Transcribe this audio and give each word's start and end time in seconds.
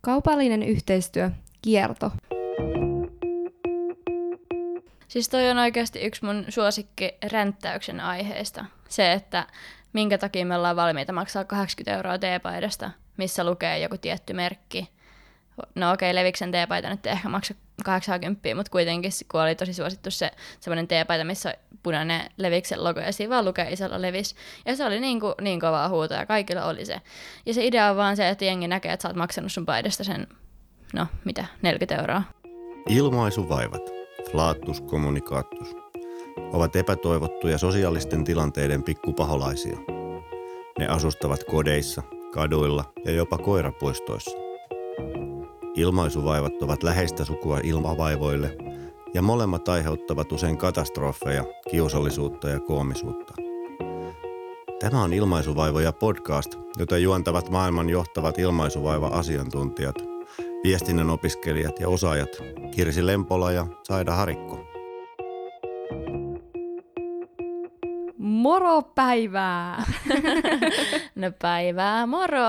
Kaupallinen 0.00 0.62
yhteistyö, 0.62 1.30
kierto. 1.62 2.12
Siis 5.08 5.28
toi 5.28 5.50
on 5.50 5.58
oikeasti 5.58 6.00
yksi 6.00 6.24
mun 6.24 6.44
suosikki 6.48 7.12
ränttäyksen 7.32 8.00
aiheesta. 8.00 8.64
Se, 8.88 9.12
että 9.12 9.46
minkä 9.92 10.18
takia 10.18 10.46
me 10.46 10.56
ollaan 10.56 10.76
valmiita 10.76 11.12
maksaa 11.12 11.44
80 11.44 11.96
euroa 11.96 12.18
teepaidasta, 12.18 12.90
missä 13.16 13.44
lukee 13.44 13.78
joku 13.78 13.98
tietty 13.98 14.32
merkki. 14.32 14.90
No 15.74 15.92
okei, 15.92 16.10
okay, 16.10 16.14
Leviksen 16.14 16.52
teepaita 16.52 16.90
nyt 16.90 17.06
ei 17.06 17.12
ehkä 17.12 17.28
maksa 17.28 17.54
80, 17.84 18.54
mutta 18.54 18.72
kuitenkin 18.72 19.12
kun 19.30 19.40
oli 19.40 19.54
tosi 19.54 19.74
suosittu 19.74 20.10
se 20.10 20.30
semmoinen 20.60 20.88
teepaita, 20.88 21.24
missä 21.24 21.54
punainen 21.82 22.30
Leviksen 22.36 22.84
logo 22.84 23.00
ja 23.00 23.12
siinä 23.12 23.30
vaan 23.30 23.44
lukee 23.44 23.72
isolla 23.72 24.02
Levis. 24.02 24.34
Ja 24.66 24.76
se 24.76 24.84
oli 24.84 25.00
niin, 25.00 25.20
kuin, 25.20 25.34
niin 25.40 25.60
kovaa 25.60 25.88
huuta 25.88 26.14
ja 26.14 26.26
kaikilla 26.26 26.64
oli 26.64 26.84
se. 26.84 27.00
Ja 27.46 27.54
se 27.54 27.64
idea 27.64 27.90
on 27.90 27.96
vaan 27.96 28.16
se, 28.16 28.28
että 28.28 28.44
jengi 28.44 28.68
näkee, 28.68 28.92
että 28.92 29.02
sä 29.02 29.08
oot 29.08 29.16
maksanut 29.16 29.52
sun 29.52 29.66
paidasta 29.66 30.04
sen, 30.04 30.26
no 30.94 31.06
mitä, 31.24 31.44
40 31.62 32.00
euroa. 32.00 32.22
Ilmaisuvaivat, 32.88 33.82
flaattus 34.30 34.82
communicatus, 34.82 35.76
ovat 36.52 36.76
epätoivottuja 36.76 37.58
sosiaalisten 37.58 38.24
tilanteiden 38.24 38.82
pikkupaholaisia. 38.82 39.76
Ne 40.78 40.88
asustavat 40.88 41.44
kodeissa, 41.44 42.02
kaduilla 42.34 42.84
ja 43.04 43.12
jopa 43.12 43.38
koirapuistoissa. 43.38 44.49
Ilmaisuvaivat 45.74 46.62
ovat 46.62 46.82
läheistä 46.82 47.24
sukua 47.24 47.58
ilmavaivoille 47.62 48.56
ja 49.14 49.22
molemmat 49.22 49.68
aiheuttavat 49.68 50.32
usein 50.32 50.58
katastrofeja, 50.58 51.44
kiusallisuutta 51.70 52.48
ja 52.48 52.60
koomisuutta. 52.60 53.34
Tämä 54.80 55.02
on 55.02 55.12
Ilmaisuvaivoja 55.12 55.92
podcast, 55.92 56.54
jota 56.78 56.98
juontavat 56.98 57.50
maailman 57.50 57.90
johtavat 57.90 58.38
ilmaisuvaiva-asiantuntijat, 58.38 59.94
viestinnän 60.64 61.10
opiskelijat 61.10 61.80
ja 61.80 61.88
osaajat 61.88 62.30
Kirsi 62.70 63.06
Lempola 63.06 63.52
ja 63.52 63.66
Saida 63.82 64.14
Harikko. 64.14 64.60
Moro 68.18 68.82
päivää! 68.82 69.84
no 71.16 71.32
päivää, 71.42 72.06
moro! 72.06 72.40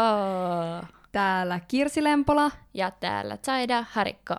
Täällä 1.12 1.60
Kirsi 1.68 2.04
Lempola. 2.04 2.52
Ja 2.74 2.92
täällä 2.92 3.38
Saida 3.46 3.86
Harikko. 3.92 4.36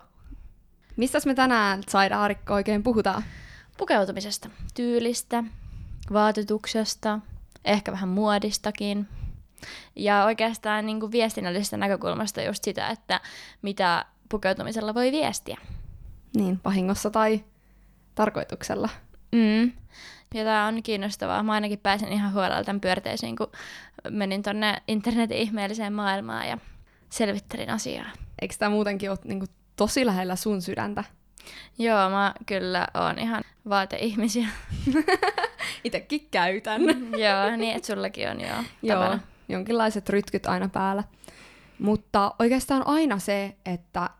Mistä 0.96 1.18
me 1.26 1.34
tänään 1.34 1.82
Saida 1.88 2.16
Harikko 2.16 2.54
oikein 2.54 2.82
puhutaan? 2.82 3.22
Pukeutumisesta, 3.78 4.48
tyylistä, 4.74 5.44
vaatetuksesta, 6.12 7.18
ehkä 7.64 7.92
vähän 7.92 8.08
muodistakin. 8.08 9.08
Ja 9.96 10.24
oikeastaan 10.24 10.86
niin 10.86 11.00
kuin 11.00 11.12
viestinnällisestä 11.12 11.76
näkökulmasta 11.76 12.42
just 12.42 12.64
sitä, 12.64 12.88
että 12.88 13.20
mitä 13.62 14.04
pukeutumisella 14.28 14.94
voi 14.94 15.12
viestiä. 15.12 15.58
Niin, 16.36 16.60
vahingossa 16.64 17.10
tai 17.10 17.44
tarkoituksella. 18.14 18.88
Mm. 19.32 19.72
Ja 20.34 20.44
tämä 20.44 20.66
on 20.66 20.82
kiinnostavaa. 20.82 21.42
Mä 21.42 21.52
ainakin 21.52 21.78
pääsin 21.78 22.12
ihan 22.12 22.32
huolella 22.32 22.64
tämän 22.64 22.80
pyörteisiin, 22.80 23.36
kun 23.36 23.52
menin 24.10 24.42
tonne 24.42 24.82
internetin 24.88 25.38
ihmeelliseen 25.38 25.92
maailmaan 25.92 26.48
ja 26.48 26.58
selvittelin 27.10 27.70
asiaa. 27.70 28.10
Eikö 28.42 28.54
tämä 28.58 28.70
muutenkin 28.70 29.10
ole 29.10 29.18
niin 29.24 29.38
kuin, 29.38 29.48
tosi 29.76 30.06
lähellä 30.06 30.36
sun 30.36 30.62
sydäntä? 30.62 31.04
Joo, 31.78 32.10
mä 32.10 32.34
kyllä 32.46 32.86
oon 32.94 33.18
ihan 33.18 33.42
vaateihmisiä. 33.68 34.48
Itekin 35.84 36.28
käytän. 36.30 36.82
joo, 37.24 37.56
niin 37.56 37.76
että 37.76 37.86
sullakin 37.86 38.30
on 38.30 38.40
joo. 38.40 38.58
Joo, 38.82 39.18
jonkinlaiset 39.48 40.08
rytkyt 40.08 40.46
aina 40.46 40.68
päällä. 40.68 41.04
Mutta 41.78 42.34
oikeastaan 42.38 42.86
aina 42.86 43.18
se, 43.18 43.56
että 43.66 44.10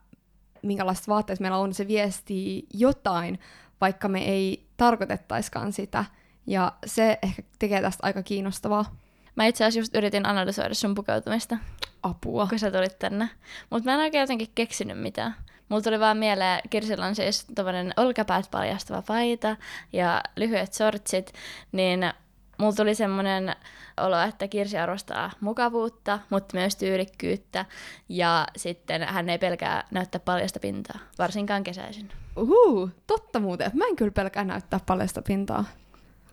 minkälaiset 0.63 1.09
vaatteet 1.09 1.41
meillä 1.41 1.59
on, 1.59 1.75
se 1.75 1.89
viestii 1.89 2.67
jotain, 2.75 3.39
vaikka 3.81 4.09
me 4.09 4.25
ei 4.25 4.67
tarkoitettaiskaan 4.77 5.73
sitä. 5.73 6.05
Ja 6.47 6.73
se 6.87 7.19
ehkä 7.23 7.43
tekee 7.59 7.83
tästä 7.83 8.07
aika 8.07 8.23
kiinnostavaa. 8.23 8.97
Mä 9.37 9.47
itse 9.47 9.65
asiassa 9.65 9.81
just 9.81 9.95
yritin 9.95 10.27
analysoida 10.27 10.75
sun 10.75 10.95
pukeutumista. 10.95 11.57
Apua. 12.03 12.47
Kun 12.47 12.59
sä 12.59 12.71
tulit 12.71 12.99
tänne. 12.99 13.29
Mutta 13.71 13.91
mä 13.91 13.95
en 13.95 14.01
oikein 14.01 14.21
jotenkin 14.21 14.49
keksinyt 14.55 14.99
mitään. 14.99 15.35
Mulla 15.69 15.83
tuli 15.83 16.01
vaan 16.01 16.17
mieleen, 16.17 16.61
Kirsillä 16.71 17.07
on 17.07 17.15
siis 17.15 17.47
tommonen 17.55 17.93
olkapäät 17.97 18.51
paljastava 18.51 19.03
paita 19.03 19.57
ja 19.93 20.23
lyhyet 20.37 20.73
sortsit, 20.73 21.33
niin 21.73 22.13
mulla 22.59 22.73
tuli 22.73 22.95
semmoinen 22.95 23.57
olo, 24.01 24.21
että 24.21 24.49
Kirsi 24.49 24.79
arvostaa 24.79 25.31
mukavuutta, 25.41 26.19
mutta 26.31 26.57
myös 26.57 26.77
tyylikkyyttä. 26.77 27.65
Ja 28.09 28.47
sitten 28.57 29.03
hän 29.03 29.29
ei 29.29 29.39
pelkää 29.39 29.85
näyttää 29.91 30.21
paljasta 30.25 30.61
pintaa, 30.61 30.99
varsinkaan 31.19 31.65
kesäisin. 31.65 32.09
Uhu, 32.37 32.91
totta 33.07 33.41
muuten. 33.41 33.71
Mä 33.75 33.85
en 33.87 33.97
kyllä 33.97 34.13
pelkää 34.13 34.45
näyttää 34.45 34.81
paljasta 34.87 35.23
pintaa. 35.23 35.65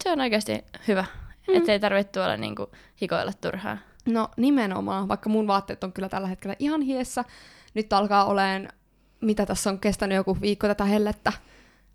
Se 0.04 0.12
on 0.12 0.22
oikeasti 0.22 0.66
hyvä, 0.88 1.06
mm. 1.50 1.58
ettei 1.58 1.80
tarvitse 1.80 2.12
tuolla 2.12 2.38
niinku 2.38 2.72
hikoilla 3.02 3.34
turhaan. 3.34 3.80
No 4.06 4.30
nimenomaan, 4.38 5.08
vaikka 5.08 5.30
mun 5.30 5.48
vaatteet 5.48 5.84
on 5.84 5.94
kyllä 5.94 6.10
tällä 6.10 6.28
hetkellä 6.28 6.56
ihan 6.60 6.82
hiessä. 6.82 7.26
Nyt 7.74 7.94
alkaa 7.94 8.26
oleen, 8.26 8.70
mitä 9.22 9.46
tässä 9.46 9.70
on 9.70 9.80
kestänyt 9.80 10.16
joku 10.16 10.38
viikko 10.42 10.68
tätä 10.68 10.86
hellettä, 10.86 11.34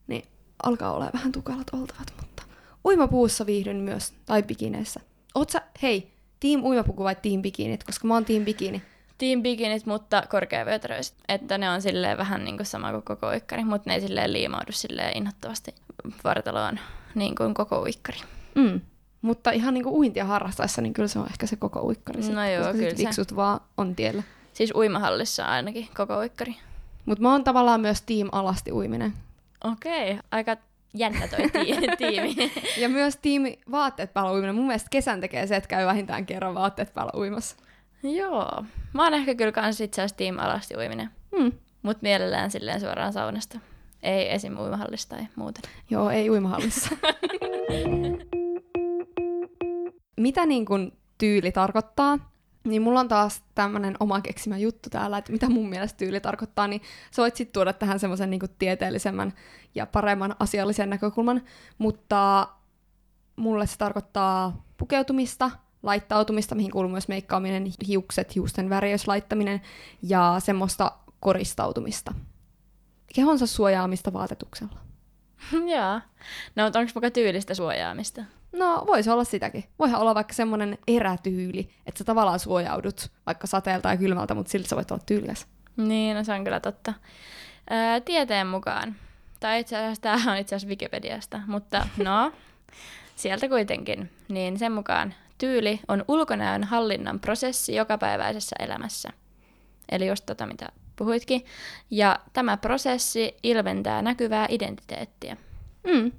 niin 0.07 0.23
alkaa 0.63 0.93
olla 0.93 1.11
vähän 1.15 1.33
tukalat 1.33 1.67
oltavat, 1.73 2.13
mutta 2.21 2.43
uimapuussa 2.85 3.47
viihdyn 3.47 3.77
myös, 3.77 4.15
tai 4.27 4.43
bikineissä. 4.43 5.01
Oot 5.35 5.51
sä, 5.51 5.63
hei, 5.83 6.13
team 6.41 6.65
uimapuku 6.65 7.05
vai 7.05 7.17
team 7.17 7.43
bikinit, 7.43 7.85
koska 7.85 8.09
mä 8.09 8.15
oon 8.15 8.25
team 8.25 8.45
bikini. 8.45 8.83
Team 9.19 9.43
bikinit, 9.43 9.87
mutta 9.87 10.23
korkeavyötäröiset. 10.31 11.15
Että 11.29 11.59
ne 11.59 11.71
on 11.71 11.83
silleen 11.83 12.19
vähän 12.19 12.45
niin 12.45 12.57
kuin 12.57 12.67
sama 12.67 12.91
kuin 12.91 13.03
koko 13.03 13.29
uikkari, 13.29 13.65
mutta 13.65 13.91
ne 13.91 13.95
ei 13.95 14.01
silleen 14.01 14.33
liimaudu 14.33 14.73
silleen 14.73 15.17
innoittavasti 15.17 15.75
vartaloon 16.25 16.81
niin 17.15 17.35
kuin 17.35 17.55
koko 17.55 17.83
uikkari. 17.83 18.19
Mm. 18.55 18.81
Mutta 19.25 19.51
ihan 19.51 19.75
niin 19.75 19.85
kuin 19.85 19.95
uintia 19.95 20.25
harrastaessa, 20.25 20.83
niin 20.83 20.93
kyllä 20.93 21.09
se 21.09 21.19
on 21.19 21.27
ehkä 21.27 21.47
se 21.47 21.57
koko 21.57 21.81
uikkari. 21.81 22.21
No 22.21 22.27
sitten, 22.27 22.55
joo, 22.55 22.73
kyllä 22.73 23.13
se. 23.13 23.37
vaan 23.37 23.61
on 23.77 23.95
tiellä. 23.95 24.23
Siis 24.53 24.73
uimahallissa 24.75 25.45
ainakin 25.45 25.89
koko 25.97 26.19
uikkari. 26.19 26.57
Mutta 27.07 27.23
mä 27.23 27.33
oon 27.33 27.45
tavallaan 27.45 27.81
myös 27.81 28.03
team 28.03 28.29
alasti 28.33 28.73
uiminen. 28.73 29.13
Okei, 29.65 30.11
okay. 30.11 30.23
aika 30.31 30.57
jännä 30.95 31.29
toi 31.29 31.39
tiimi. 31.99 32.53
ja 32.79 32.89
myös 32.89 33.17
tiimi 33.17 33.59
vaatteet 33.71 34.15
päällä 34.15 34.33
uiminen. 34.33 34.55
Mun 34.55 34.67
mielestä 34.67 34.89
kesän 34.91 35.21
tekee 35.21 35.47
se, 35.47 35.57
että 35.57 35.69
käy 35.69 35.87
vähintään 35.87 36.27
kerran 36.27 36.55
vaatteet 36.55 36.95
päällä 36.95 37.13
uimassa. 37.17 37.57
Joo. 38.03 38.65
Mä 38.93 39.05
oon 39.05 39.15
ehkä 39.15 39.35
kyllä 39.35 39.53
kans 39.53 39.81
itse 39.81 40.03
asiassa 40.03 40.17
tiimi 40.17 40.39
alasti 40.39 40.77
uiminen. 40.77 41.11
Hmm. 41.39 41.53
Mut 41.83 42.03
mielellään 42.03 42.51
silleen 42.51 42.81
suoraan 42.81 43.13
saunasta. 43.13 43.59
Ei 44.03 44.33
esim. 44.33 44.59
uimahallista 44.59 45.17
tai 45.17 45.27
muuten. 45.37 45.63
Joo, 45.91 46.11
ei 46.11 46.31
uimahallissa. 46.31 46.91
Mitä 50.17 50.47
niin 50.47 50.65
kun 50.67 50.93
tyyli 51.19 51.53
tarkoittaa? 51.53 52.35
Niin 52.65 52.83
mulla 52.83 53.01
on 53.01 53.09
taas 53.09 53.43
tämmönen 53.55 53.97
oma 54.01 54.21
keksimä 54.21 54.59
juttu 54.59 54.91
täällä, 54.91 55.19
että 55.19 55.33
mitä 55.33 55.49
mun 55.49 55.69
mielestä 55.69 55.97
tyyli 55.97 56.21
tarkoittaa, 56.21 56.69
niin 56.69 56.83
sä 57.11 57.23
voit 57.23 57.37
sitten 57.37 57.53
tuoda 57.53 57.73
tähän 57.73 57.99
semmoisen 57.99 58.31
niinku 58.31 58.47
tieteellisemmän 58.59 59.33
ja 59.75 59.87
paremman 59.87 60.37
asiallisen 60.39 60.91
näkökulman, 60.91 61.43
mutta 61.79 62.49
mulle 63.37 63.67
se 63.67 63.79
tarkoittaa 63.79 64.65
pukeutumista, 64.77 65.51
laittautumista, 65.83 66.55
mihin 66.55 66.71
kuuluu 66.71 66.91
myös 66.91 67.09
meikkaaminen, 67.09 67.65
hiukset, 67.87 68.35
hiusten 68.35 68.71
värjös 68.71 69.09
laittaminen 69.09 69.61
ja 70.03 70.37
semmoista 70.39 70.93
koristautumista. 71.21 72.15
Kehonsa 73.15 73.47
suojaamista 73.47 74.13
vaatetuksella. 74.13 74.79
Joo. 75.53 76.01
No, 76.57 76.65
onko 76.65 76.93
muka 76.95 77.11
tyylistä 77.11 77.55
suojaamista? 77.55 78.25
No, 78.55 78.85
voisi 78.87 79.11
olla 79.11 79.25
sitäkin. 79.25 79.65
Voihan 79.79 80.01
olla 80.01 80.15
vaikka 80.15 80.33
semmoinen 80.33 80.79
erätyyli, 80.89 81.69
että 81.87 81.99
sä 81.99 82.05
tavallaan 82.05 82.39
suojaudut 82.39 83.11
vaikka 83.27 83.47
sateelta 83.47 83.91
ja 83.91 83.97
kylmältä, 83.97 84.35
mutta 84.35 84.51
silti 84.51 84.69
sä 84.69 84.77
voit 84.77 84.91
olla 84.91 85.03
tyylikäs. 85.07 85.47
Niin, 85.77 86.17
no 86.17 86.25
se 86.25 86.33
on 86.33 86.45
kyllä 86.45 86.61
totta. 86.61 86.95
Öö, 87.71 88.01
tieteen 88.01 88.47
mukaan, 88.47 88.97
tai 89.41 89.61
itse 89.61 89.77
asiassa 89.77 90.03
tämä 90.03 90.33
on 90.33 90.39
itse 90.39 90.57
asiassa 90.57 90.69
Wikipediasta, 90.69 91.41
mutta 91.47 91.87
no, 92.05 92.33
sieltä 93.17 93.49
kuitenkin, 93.49 94.11
niin 94.29 94.59
sen 94.59 94.73
mukaan 94.73 95.15
tyyli 95.39 95.81
on 95.89 96.05
ulkonäön 96.09 96.65
hallinnan 96.65 97.21
prosessi 97.21 97.75
jokapäiväisessä 97.75 98.57
elämässä. 98.59 99.11
Eli 99.89 100.07
just 100.07 100.27
tota, 100.27 100.47
mitä 100.47 100.69
puhuitkin. 100.97 101.45
Ja 101.91 102.19
tämä 102.33 102.57
prosessi 102.57 103.37
ilmentää 103.43 104.03
näkyvää 104.03 104.47
identiteettiä. 104.49 105.37
Mm. 105.87 106.13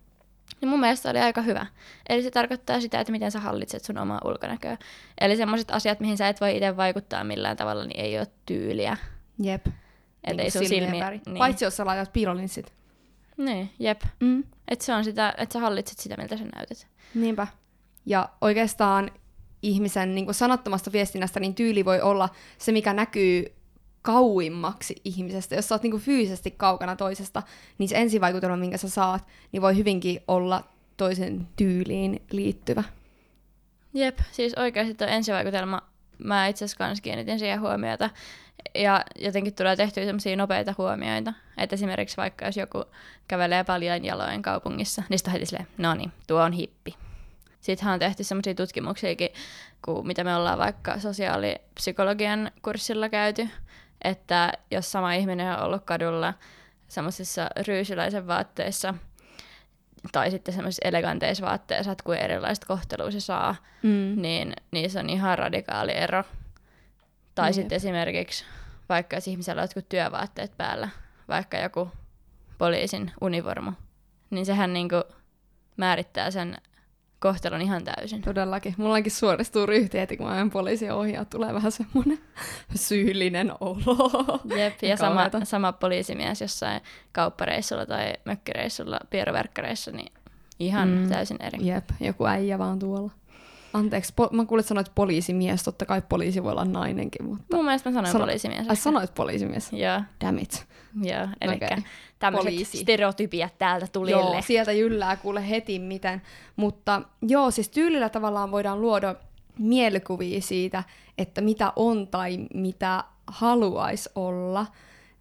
Niin 0.62 0.69
mun 0.69 0.80
mielestä 0.80 1.10
oli 1.10 1.19
aika 1.19 1.42
hyvä. 1.42 1.66
Eli 2.10 2.24
se 2.24 2.31
tarkoittaa 2.31 2.81
sitä, 2.81 3.00
että 3.00 3.12
miten 3.12 3.31
sä 3.31 3.40
hallitset 3.40 3.84
sun 3.84 3.98
omaa 3.98 4.22
ulkonäköä. 4.25 4.78
Eli 5.22 5.38
semmoiset 5.38 5.72
asiat, 5.72 6.00
mihin 6.00 6.18
sä 6.18 6.30
et 6.30 6.42
voi 6.42 6.56
itse 6.56 6.78
vaikuttaa 6.78 7.24
millään 7.24 7.57
tavalla, 7.57 7.86
niin 7.86 8.00
ei 8.00 8.18
ole 8.18 8.28
tyyliä. 8.46 8.98
Jep. 9.40 9.68
Että 10.24 10.44
ei 10.44 10.52
sun 10.52 10.66
silmiä. 10.66 11.10
Niin. 11.10 11.38
Paitsi 11.38 11.66
jos 11.66 11.78
sä 11.78 11.86
laitat 11.86 12.13
piilolinssit. 12.13 12.74
Niin, 13.38 13.69
jep. 13.80 14.02
Mm. 14.19 14.44
Että 14.68 14.86
se 14.86 14.94
on 14.94 15.04
sitä, 15.04 15.34
että 15.38 15.54
sä 15.54 15.60
hallitset 15.60 16.00
sitä, 16.00 16.18
miltä 16.18 16.38
sä 16.38 16.44
näytät. 16.56 16.88
Niinpä. 17.16 17.48
Ja 18.06 18.30
oikeastaan 18.42 19.12
ihmisen 19.62 20.16
niin 20.16 20.25
kuin 20.25 20.36
sanattomasta 20.36 20.92
viestinnästä, 20.92 21.40
niin 21.40 21.56
tyyli 21.56 21.86
voi 21.86 22.02
olla 22.02 22.30
se, 22.57 22.72
mikä 22.72 22.94
näkyy 22.94 23.55
kauimmaksi 24.06 24.96
ihmisestä. 25.06 25.56
Jos 25.56 25.68
sä 25.68 25.75
oot 25.75 25.84
niinku 25.84 25.98
fyysisesti 25.98 26.52
kaukana 26.52 26.96
toisesta, 26.96 27.44
niin 27.78 27.90
se 27.90 27.96
ensivaikutelma, 27.96 28.57
minkä 28.57 28.78
sä 28.78 28.90
saat, 28.90 29.25
niin 29.52 29.62
voi 29.62 29.78
hyvinkin 29.78 30.19
olla 30.28 30.63
toisen 30.98 31.48
tyyliin 31.56 32.22
liittyvä. 32.31 32.84
Jep, 33.94 34.19
siis 34.31 34.54
oikeasti 34.54 34.94
tuo 34.94 35.07
ensivaikutelma, 35.07 35.81
mä 36.18 36.48
itse 36.48 36.66
asiassa 36.66 36.78
kans 36.78 37.02
kiinnitin 37.02 37.40
siihen 37.40 37.62
huomiota. 37.62 38.10
Ja 38.75 39.04
jotenkin 39.19 39.54
tulee 39.54 39.75
tehtyä 39.75 40.06
semmoisia 40.06 40.36
nopeita 40.36 40.75
huomioita. 40.78 41.34
Että 41.57 41.74
esimerkiksi 41.74 42.18
vaikka 42.18 42.46
jos 42.46 42.57
joku 42.57 42.84
kävelee 43.28 43.63
paljon 43.63 44.06
jaloin 44.06 44.42
kaupungissa, 44.42 45.04
niin 45.10 45.19
sitten 45.19 45.31
heti 45.31 45.46
silleen, 45.46 45.68
no 45.78 45.94
niin, 45.94 46.12
tuo 46.28 46.42
on 46.42 46.52
hippi. 46.52 46.96
Sittenhän 47.62 47.94
on 47.94 48.00
tehty 48.00 48.24
semmoisia 48.24 48.56
tutkimuksiakin, 48.56 49.30
kuin 49.86 50.07
mitä 50.07 50.24
me 50.24 50.36
ollaan 50.36 50.60
vaikka 50.60 51.00
sosiaalipsykologian 51.00 52.52
kurssilla 52.62 53.10
käyty, 53.10 53.50
että 54.06 54.54
jos 54.72 54.92
sama 54.92 55.13
ihminen 55.13 55.54
on 55.54 55.60
ollut 55.60 55.84
kadulla 55.86 56.34
semmoisissa 56.88 57.50
ryysiläisen 57.68 58.28
vaatteissa 58.28 58.94
tai 60.12 60.31
sitten 60.31 60.54
semmoisissa 60.54 60.88
eleganteissa 60.88 61.46
vaatteissa, 61.46 61.92
että 61.92 62.04
kuin 62.04 62.19
erilaiset 62.19 62.66
kohtelua 62.66 63.12
se 63.12 63.19
saa, 63.19 63.56
mm. 63.84 64.22
niin 64.22 64.54
niissä 64.72 65.00
on 65.00 65.10
ihan 65.10 65.38
radikaali 65.38 65.92
ero. 65.92 66.24
Tai 67.36 67.50
Jep. 67.50 67.54
sitten 67.56 67.75
esimerkiksi 67.75 68.46
vaikka 68.90 69.16
jos 69.16 69.28
ihmisellä 69.28 69.60
on 69.60 69.63
jotkut 69.63 69.90
työvaatteet 69.90 70.57
päällä, 70.57 70.90
vaikka 71.28 71.57
joku 71.57 71.92
poliisin 72.57 73.12
univormu, 73.22 73.72
niin 74.30 74.46
sehän 74.46 74.74
niinku 74.74 75.04
määrittää 75.78 76.31
sen 76.31 76.57
kohtelun 77.19 77.62
ihan 77.62 77.83
täysin. 77.83 78.21
Todellakin. 78.21 78.75
Mullakin 78.77 79.12
suoristuu 79.12 79.65
ryhti 79.65 80.00
heti, 80.00 80.17
kun 80.17 80.27
mä 80.27 80.41
en 80.41 80.50
poliisin 80.50 80.91
ohjaa, 80.91 81.25
tulee 81.25 81.53
vähän 81.53 81.71
semmoinen 81.71 82.19
syyllinen 82.75 83.51
olo. 83.59 84.39
Jep, 84.57 84.83
ja 84.83 84.97
sama, 84.97 85.29
sama 85.44 85.71
poliisimies 85.71 86.41
jossain 86.41 86.81
kauppareissulla 87.12 87.85
tai 87.85 88.13
mökkireissulla, 88.25 89.00
pieroverkkareissa, 89.09 89.91
niin 89.91 90.13
ihan 90.59 90.89
mm. 90.89 91.09
täysin 91.09 91.38
eri. 91.39 91.67
Jep, 91.67 91.89
joku 92.00 92.25
äijä 92.25 92.59
vaan 92.59 92.79
tuolla. 92.79 93.12
Anteeksi, 93.75 94.13
po- 94.22 94.36
mä 94.36 94.45
kuulin, 94.45 94.62
että 94.62 94.68
sanoit 94.68 94.92
poliisimies, 94.95 95.63
totta 95.63 95.86
kai 95.86 96.01
poliisi 96.10 96.44
voi 96.44 96.51
olla 96.51 96.66
nainenkin, 96.66 97.25
mutta... 97.25 97.56
Mun 97.56 97.66
mielestä 97.66 97.89
mä 97.89 97.94
sanoin 97.94 98.12
Sano- 98.12 98.25
poliisimies. 98.25 98.69
Ai 98.69 98.75
sanoit 98.75 99.16
poliisimies? 99.16 99.74
Joo. 99.74 100.01
Damn 100.22 100.39
it. 100.39 100.66
Joo, 101.01 101.27
eli 101.42 101.56
okay. 101.56 101.81
tämmöiset 102.19 102.51
Poliisi. 102.51 102.77
stereotypiat 102.77 103.57
täältä 103.57 103.88
tulille. 103.92 104.36
Joo, 104.36 104.42
sieltä 104.42 104.72
jyllää 104.72 105.16
kuule 105.16 105.50
heti 105.50 105.80
miten. 105.80 106.22
Mutta 106.56 107.01
joo, 107.22 107.51
siis 107.51 107.69
tyylillä 107.69 108.10
tavallaan 108.10 108.51
voidaan 108.51 108.81
luoda 108.81 109.16
mielikuvia 109.60 110.42
siitä, 110.42 110.83
että 111.18 111.42
mitä 111.42 111.74
on 111.75 112.07
tai 112.07 112.48
mitä 112.54 113.04
haluaisi 113.28 114.10
olla. 114.16 114.66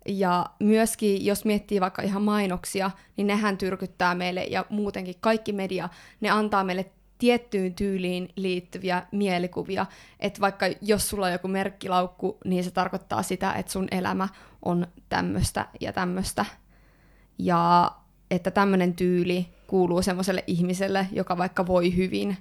Ja 0.09 0.47
myöskin, 0.59 1.25
jos 1.25 1.45
miettii 1.45 1.81
vaikka 1.81 2.03
ihan 2.03 2.23
mainoksia, 2.23 2.91
niin 3.17 3.27
nehän 3.27 3.59
tyrkyttää 3.59 4.15
meille 4.15 4.45
ja 4.45 4.65
muutenkin 4.69 5.15
kaikki 5.21 5.53
media, 5.53 5.89
ne 6.21 6.31
antaa 6.31 6.65
meille 6.65 6.91
tiettyyn 7.19 7.75
tyyliin 7.75 8.29
liittyviä 8.37 9.03
mielikuvia. 9.13 9.87
Että 10.21 10.41
vaikka 10.41 10.67
jos 10.81 11.09
sulla 11.09 11.27
on 11.27 11.33
joku 11.33 11.49
merkkilaukku, 11.49 12.39
niin 12.45 12.65
se 12.65 12.71
tarkoittaa 12.71 13.23
sitä, 13.23 13.53
että 13.53 13.73
sun 13.73 13.89
elämä 13.91 14.29
on 14.63 14.87
tämmöistä 15.09 15.67
ja 15.81 15.93
tämmöistä. 15.93 16.45
Ja 17.39 17.93
että 18.31 18.51
tämmöinen 18.51 18.95
tyyli 18.95 19.47
kuuluu 19.67 20.03
semmoiselle 20.03 20.45
ihmiselle, 20.47 21.07
joka 21.13 21.39
vaikka 21.39 21.67
voi 21.67 21.97
hyvin 21.97 22.37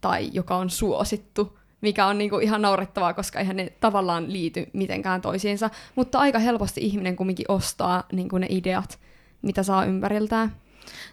tai 0.00 0.30
joka 0.32 0.56
on 0.56 0.70
suosittu, 0.70 1.58
mikä 1.80 2.06
on 2.06 2.18
niinku 2.18 2.38
ihan 2.38 2.62
naurettavaa, 2.62 3.14
koska 3.14 3.38
eihän 3.38 3.56
ne 3.56 3.72
tavallaan 3.80 4.32
liity 4.32 4.66
mitenkään 4.72 5.20
toisiinsa. 5.20 5.70
Mutta 5.94 6.18
aika 6.18 6.38
helposti 6.38 6.80
ihminen 6.80 7.16
kumminkin 7.16 7.46
ostaa 7.48 8.04
niinku 8.12 8.38
ne 8.38 8.46
ideat, 8.50 8.98
mitä 9.42 9.62
saa 9.62 9.84
ympäriltään. 9.84 10.56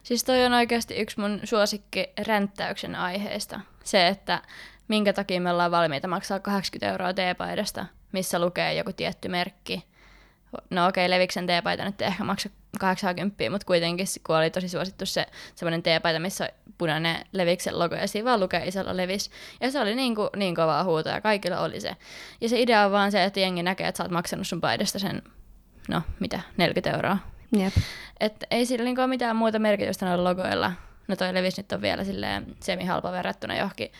Siis 0.03 0.23
toi 0.23 0.45
on 0.45 0.53
oikeasti 0.53 0.95
yksi 0.95 1.19
mun 1.19 1.39
suosikki 1.43 2.09
ränttäyksen 2.27 2.95
aiheesta. 2.95 3.59
Se, 3.83 4.07
että 4.07 4.41
minkä 4.87 5.13
takia 5.13 5.41
me 5.41 5.51
ollaan 5.51 5.71
valmiita 5.71 6.07
maksaa 6.07 6.39
80 6.39 6.91
euroa 6.91 7.13
teepaidasta, 7.13 7.85
missä 8.11 8.39
lukee 8.39 8.73
joku 8.73 8.93
tietty 8.93 9.29
merkki. 9.29 9.85
No 10.69 10.87
okei, 10.87 11.05
okay, 11.05 11.09
Leviksen 11.09 11.47
teepaita 11.47 11.85
nyt 11.85 12.01
ei 12.01 12.07
ehkä 12.07 12.23
maksa 12.23 12.49
80, 12.79 13.49
mutta 13.49 13.65
kuitenkin, 13.65 14.05
kun 14.25 14.37
oli 14.37 14.49
tosi 14.49 14.69
suosittu 14.69 15.05
se 15.05 15.25
semmoinen 15.55 15.83
teepaita, 15.83 16.19
missä 16.19 16.49
punainen 16.77 17.25
Leviksen 17.31 17.79
logo, 17.79 17.95
ja 17.95 18.07
siinä 18.07 18.25
vaan 18.25 18.39
lukee 18.39 18.67
isolla 18.67 18.97
Levis. 18.97 19.31
Ja 19.61 19.71
se 19.71 19.79
oli 19.79 19.95
niin, 19.95 20.15
kuin, 20.15 20.29
niin 20.35 20.55
kovaa 20.55 20.83
huutoa, 20.83 21.13
ja 21.13 21.21
kaikilla 21.21 21.59
oli 21.59 21.81
se. 21.81 21.95
Ja 22.41 22.49
se 22.49 22.61
idea 22.61 22.85
on 22.85 22.91
vaan 22.91 23.11
se, 23.11 23.23
että 23.23 23.39
jengi 23.39 23.63
näkee, 23.63 23.87
että 23.87 23.97
sä 23.97 24.03
oot 24.03 24.11
maksanut 24.11 24.47
sun 24.47 24.61
paidasta 24.61 24.99
sen, 24.99 25.23
no 25.89 26.01
mitä, 26.19 26.41
40 26.57 26.91
euroa. 26.91 27.17
Yep. 27.57 27.73
Et 28.19 28.43
ei 28.51 28.65
sillä 28.65 28.85
niinku 28.85 29.01
ole 29.01 29.07
mitään 29.07 29.35
muuta 29.35 29.59
merkitystä 29.59 30.05
noilla 30.05 30.29
logoilla. 30.29 30.71
No 31.07 31.15
toi 31.15 31.33
Levis 31.33 31.57
nyt 31.57 31.71
on 31.71 31.81
vielä 31.81 32.03
silleen 32.03 32.55
semi-halpa 32.59 33.11
verrattuna 33.11 33.57
johonkin 33.57 33.91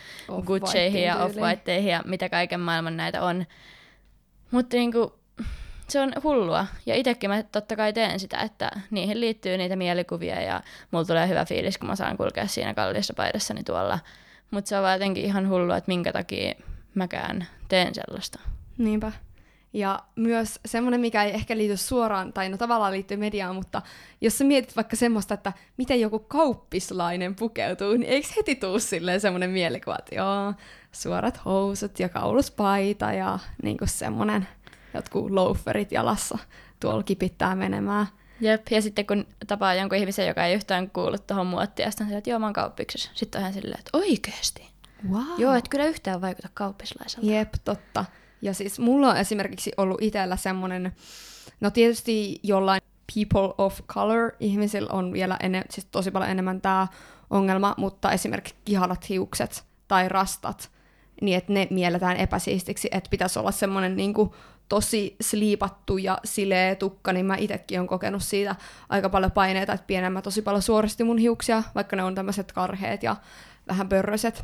Gucciihin 0.46 1.04
ja 1.04 1.18
off 1.18 1.36
ja 1.86 2.04
mitä 2.06 2.30
kaiken 2.30 2.60
maailman 2.60 2.98
näitä 2.98 3.22
on. 3.22 3.46
Mutta 4.52 4.78
niinku, 4.78 5.20
se 5.88 6.00
on 6.00 6.14
hullua. 6.24 6.66
Ja 6.86 6.96
itsekin 6.96 7.30
mä 7.30 7.44
totta 7.44 7.76
kai 7.76 7.94
teen 7.94 8.20
sitä, 8.20 8.38
että 8.38 8.72
niihin 8.92 9.22
liittyy 9.22 9.58
niitä 9.58 9.76
mielikuvia 9.76 10.42
ja 10.42 10.62
mulla 10.92 11.06
tulee 11.06 11.28
hyvä 11.28 11.46
fiilis, 11.46 11.78
kun 11.78 11.90
mä 11.90 11.96
saan 11.96 12.18
kulkea 12.18 12.48
siinä 12.48 12.74
kalliissa 12.74 13.14
paidassani 13.14 13.64
tuolla. 13.64 14.00
Mutta 14.52 14.70
se 14.70 14.78
on 14.78 14.84
vaan 14.84 14.94
jotenkin 14.94 15.26
ihan 15.26 15.50
hullua, 15.50 15.78
että 15.78 15.92
minkä 15.92 16.12
takia 16.12 16.54
mäkään 16.96 17.48
teen 17.68 17.96
sellaista. 17.96 18.40
Niinpä. 18.78 19.12
Ja 19.74 20.00
myös 20.16 20.60
semmoinen, 20.66 21.02
mikä 21.02 21.24
ei 21.24 21.34
ehkä 21.34 21.58
liity 21.58 21.78
suoraan, 21.78 22.34
tai 22.34 22.50
no 22.50 22.58
tavallaan 22.58 22.92
liittyy 22.92 23.18
mediaan, 23.18 23.56
mutta 23.56 23.82
jos 24.22 24.38
sä 24.38 24.44
mietit 24.44 24.76
vaikka 24.76 24.96
semmoista, 24.96 25.34
että 25.34 25.54
miten 25.78 26.02
joku 26.02 26.20
kauppislainen 26.20 27.36
pukeutuu, 27.36 27.92
niin 27.92 28.10
eikö 28.12 28.28
heti 28.38 28.56
tuu 28.56 28.80
silleen 28.80 29.22
semmoinen 29.22 29.50
mielikuva, 29.50 29.96
että 30.00 30.16
joo, 30.16 30.54
suorat 30.92 31.46
housut 31.46 32.00
ja 32.00 32.10
kauluspaita 32.10 33.14
ja 33.14 33.40
niinku 33.64 33.86
semmoinen 33.88 34.48
jotkut 34.94 35.32
loaferit 35.32 35.92
jalassa 35.92 36.38
tuolla 36.80 37.04
kipittää 37.04 37.56
menemään. 37.56 38.08
Jep, 38.42 38.68
ja 38.72 38.82
sitten 38.82 39.08
kun 39.08 39.26
tapaa 39.48 39.74
jonkun 39.74 39.98
ihmisen, 39.98 40.28
joka 40.28 40.46
ei 40.46 40.54
yhtään 40.56 40.90
kuullut 40.90 41.28
tuohon 41.28 41.48
muottiin, 41.48 41.86
ja 41.86 41.92
sitten 41.92 42.14
että 42.14 42.30
joo, 42.30 42.40
mä 42.40 42.46
oon 42.46 42.54
kauppiksessa. 42.54 43.12
Sitten 43.14 43.40
on 43.40 43.44
hän 43.44 43.54
silleen, 43.54 43.80
että 43.80 43.98
oikeesti? 43.98 44.70
Wow. 45.12 45.24
Joo, 45.38 45.54
et 45.54 45.70
kyllä 45.70 45.86
yhtään 45.86 46.22
vaikuta 46.22 46.50
kauppislaiselta. 46.54 47.28
Jep, 47.28 47.54
totta. 47.66 48.06
Ja 48.42 48.54
siis 48.54 48.80
mulla 48.80 49.10
on 49.10 49.18
esimerkiksi 49.18 49.72
ollut 49.78 50.02
itsellä 50.02 50.36
semmoinen, 50.36 50.92
no 51.60 51.72
tietysti 51.72 52.40
jollain 52.44 52.82
people 53.16 53.54
of 53.58 53.82
color 53.88 54.32
ihmisillä 54.40 54.90
on 54.92 55.14
vielä 55.14 55.38
enne, 55.40 55.64
siis 55.70 55.88
tosi 55.92 56.12
paljon 56.12 56.32
enemmän 56.32 56.62
tämä 56.62 56.88
ongelma, 57.30 57.76
mutta 57.78 58.12
esimerkiksi 58.12 58.56
kihalat 58.66 59.10
hiukset 59.10 59.64
tai 59.88 60.10
rastat, 60.10 60.72
niin 61.22 61.38
että 61.38 61.54
ne 61.54 61.68
mielletään 61.70 62.18
epäsiistiksi, 62.18 62.88
että 62.92 63.10
pitäisi 63.10 63.40
olla 63.40 63.52
semmoinen 63.52 63.96
niin 63.96 64.14
kuin, 64.14 64.32
tosi 64.70 65.16
sliipattu 65.22 65.98
ja 65.98 66.18
sileä 66.24 66.76
tukka, 66.76 67.14
niin 67.14 67.26
mä 67.26 67.36
itsekin 67.36 67.80
on 67.80 67.88
kokenut 67.88 68.24
siitä 68.24 68.56
aika 68.90 69.10
paljon 69.10 69.32
paineita, 69.32 69.74
että 69.74 69.88
pienemmä 69.88 70.22
tosi 70.22 70.42
paljon 70.42 70.62
suoristi 70.62 71.04
mun 71.04 71.18
hiuksia, 71.18 71.64
vaikka 71.76 71.96
ne 71.96 72.04
on 72.04 72.16
tämmöiset 72.16 72.52
karheet 72.52 73.04
ja 73.04 73.16
vähän 73.68 73.90
pörröiset 73.90 74.44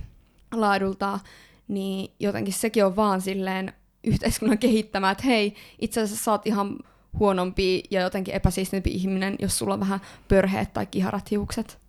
laadultaan, 0.54 1.20
niin 1.68 2.12
jotenkin 2.20 2.54
sekin 2.54 2.86
on 2.86 2.96
vaan 2.96 3.22
silleen 3.22 3.74
yhteiskunnan 4.06 4.58
kehittämään, 4.58 5.12
että 5.12 5.24
hei, 5.24 5.56
itse 5.80 6.02
asiassa 6.02 6.24
sä 6.24 6.32
oot 6.32 6.48
ihan 6.48 6.78
huonompi 7.20 7.84
ja 7.92 8.02
jotenkin 8.02 8.34
epäsiistimpi 8.34 8.90
ihminen, 8.90 9.36
jos 9.40 9.58
sulla 9.58 9.74
on 9.74 9.80
vähän 9.80 10.00
pörheet 10.28 10.74
tai 10.74 10.86
kiharat 10.86 11.32
hiukset. 11.32 11.80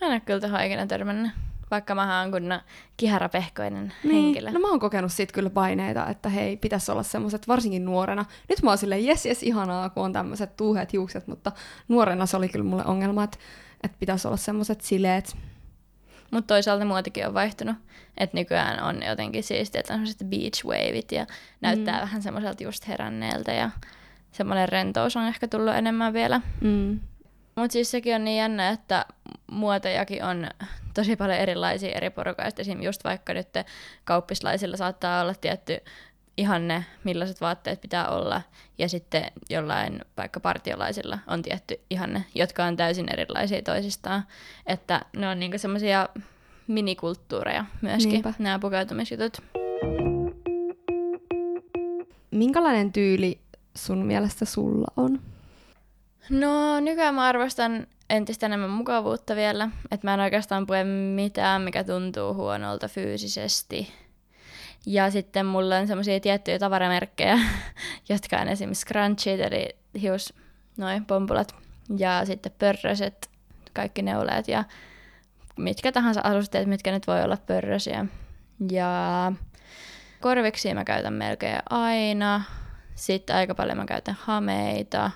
Mä 0.00 0.14
en 0.14 0.20
kyllä 0.20 0.40
tähän 0.40 0.66
ikinä 0.66 0.86
törmännyt, 0.86 1.32
vaikka 1.70 1.94
mä 1.94 2.20
oon 2.20 2.30
kunna 2.32 2.60
kiharapehkoinen 2.96 3.92
niin. 4.04 4.24
henkilö. 4.24 4.50
No 4.50 4.60
mä 4.60 4.68
oon 4.68 4.80
kokenut 4.80 5.12
siitä 5.12 5.32
kyllä 5.32 5.50
paineita, 5.50 6.06
että 6.06 6.28
hei, 6.28 6.56
pitäisi 6.56 6.92
olla 6.92 7.02
semmoiset, 7.02 7.48
varsinkin 7.48 7.84
nuorena. 7.84 8.24
Nyt 8.48 8.62
mä 8.62 8.70
oon 8.70 8.78
silleen, 8.78 9.06
jes, 9.06 9.26
jes, 9.26 9.42
ihanaa, 9.42 9.90
kun 9.90 10.04
on 10.04 10.12
tämmöiset 10.12 10.56
tuuheet 10.56 10.92
hiukset, 10.92 11.26
mutta 11.26 11.52
nuorena 11.88 12.26
se 12.26 12.36
oli 12.36 12.48
kyllä 12.48 12.64
mulle 12.64 12.84
ongelma, 12.84 13.24
että, 13.24 13.38
että 13.82 13.96
pitäisi 14.00 14.28
olla 14.28 14.36
semmoiset 14.36 14.80
sileet 14.80 15.36
mutta 16.30 16.54
toisaalta 16.54 16.84
muotikin 16.84 17.26
on 17.26 17.34
vaihtunut. 17.34 17.76
Että 18.16 18.36
nykyään 18.36 18.82
on 18.82 19.02
jotenkin 19.02 19.42
siistiä, 19.42 19.80
että 19.80 19.94
on 19.94 19.98
sellaiset 19.98 20.28
beach 20.30 20.64
waveit 20.64 21.12
ja 21.12 21.26
näyttää 21.60 21.94
mm. 21.94 22.00
vähän 22.00 22.22
semmoiselta 22.22 22.62
just 22.62 22.88
heränneeltä 22.88 23.52
ja 23.52 23.70
semmoinen 24.32 24.68
rentous 24.68 25.16
on 25.16 25.26
ehkä 25.26 25.48
tullut 25.48 25.74
enemmän 25.74 26.12
vielä. 26.12 26.40
Mm. 26.60 27.00
Mutta 27.56 27.72
siis 27.72 27.90
sekin 27.90 28.14
on 28.14 28.24
niin 28.24 28.36
jännä, 28.38 28.68
että 28.68 29.06
muotojakin 29.50 30.24
on 30.24 30.48
tosi 30.94 31.16
paljon 31.16 31.38
erilaisia 31.38 31.92
eri 31.94 32.10
porukaista. 32.10 32.62
Esimerkiksi 32.62 32.86
just 32.86 33.04
vaikka 33.04 33.34
nyt 33.34 33.48
kauppislaisilla 34.04 34.76
saattaa 34.76 35.22
olla 35.22 35.34
tietty 35.34 35.78
ihanne, 36.38 36.84
millaiset 37.04 37.40
vaatteet 37.40 37.80
pitää 37.80 38.08
olla, 38.08 38.42
ja 38.78 38.88
sitten 38.88 39.24
jollain 39.50 40.00
vaikka 40.16 40.40
partiolaisilla 40.40 41.18
on 41.26 41.42
tietty 41.42 41.80
ihanne, 41.90 42.24
jotka 42.34 42.64
on 42.64 42.76
täysin 42.76 43.12
erilaisia 43.12 43.62
toisistaan. 43.62 44.24
Että 44.66 45.00
ne 45.16 45.28
on 45.28 45.40
niinku 45.40 45.58
semmoisia 45.58 46.08
minikulttuureja 46.66 47.64
myöskin, 47.80 48.12
Niinpä. 48.12 48.34
nämä 48.38 48.58
pukeutumisjutut. 48.58 49.42
Minkälainen 52.30 52.92
tyyli 52.92 53.40
sun 53.76 54.06
mielestä 54.06 54.44
sulla 54.44 54.86
on? 54.96 55.20
No 56.30 56.80
nykyään 56.80 57.14
mä 57.14 57.22
arvostan 57.24 57.86
entistä 58.10 58.46
enemmän 58.46 58.70
mukavuutta 58.70 59.36
vielä. 59.36 59.68
Että 59.90 60.06
mä 60.06 60.14
en 60.14 60.20
oikeastaan 60.20 60.66
pue 60.66 60.84
mitään, 61.14 61.62
mikä 61.62 61.84
tuntuu 61.84 62.34
huonolta 62.34 62.88
fyysisesti. 62.88 63.92
Ja 64.88 65.10
sitten 65.10 65.46
mulla 65.46 65.76
on 65.76 65.86
semmoisia 65.86 66.20
tiettyjä 66.20 66.58
tavaramerkkejä, 66.58 67.38
jotka 68.08 68.36
on 68.36 68.48
esimerkiksi 68.48 68.80
scrunchit, 68.80 69.40
eli 69.40 69.76
hius, 70.00 70.34
noin 70.76 71.04
pompulat, 71.04 71.54
ja 71.98 72.24
sitten 72.24 72.52
pörröset, 72.58 73.30
kaikki 73.72 74.02
neuleet 74.02 74.48
ja 74.48 74.64
mitkä 75.56 75.92
tahansa 75.92 76.20
asusteet, 76.24 76.68
mitkä 76.68 76.92
nyt 76.92 77.06
voi 77.06 77.22
olla 77.22 77.36
pörrösiä. 77.36 78.06
Ja 78.70 79.32
korviksi 80.20 80.74
mä 80.74 80.84
käytän 80.84 81.12
melkein 81.12 81.58
aina. 81.70 82.42
Sitten 82.94 83.36
aika 83.36 83.54
paljon 83.54 83.78
mä 83.78 83.84
käytän 83.84 84.16
hameita. 84.20 85.10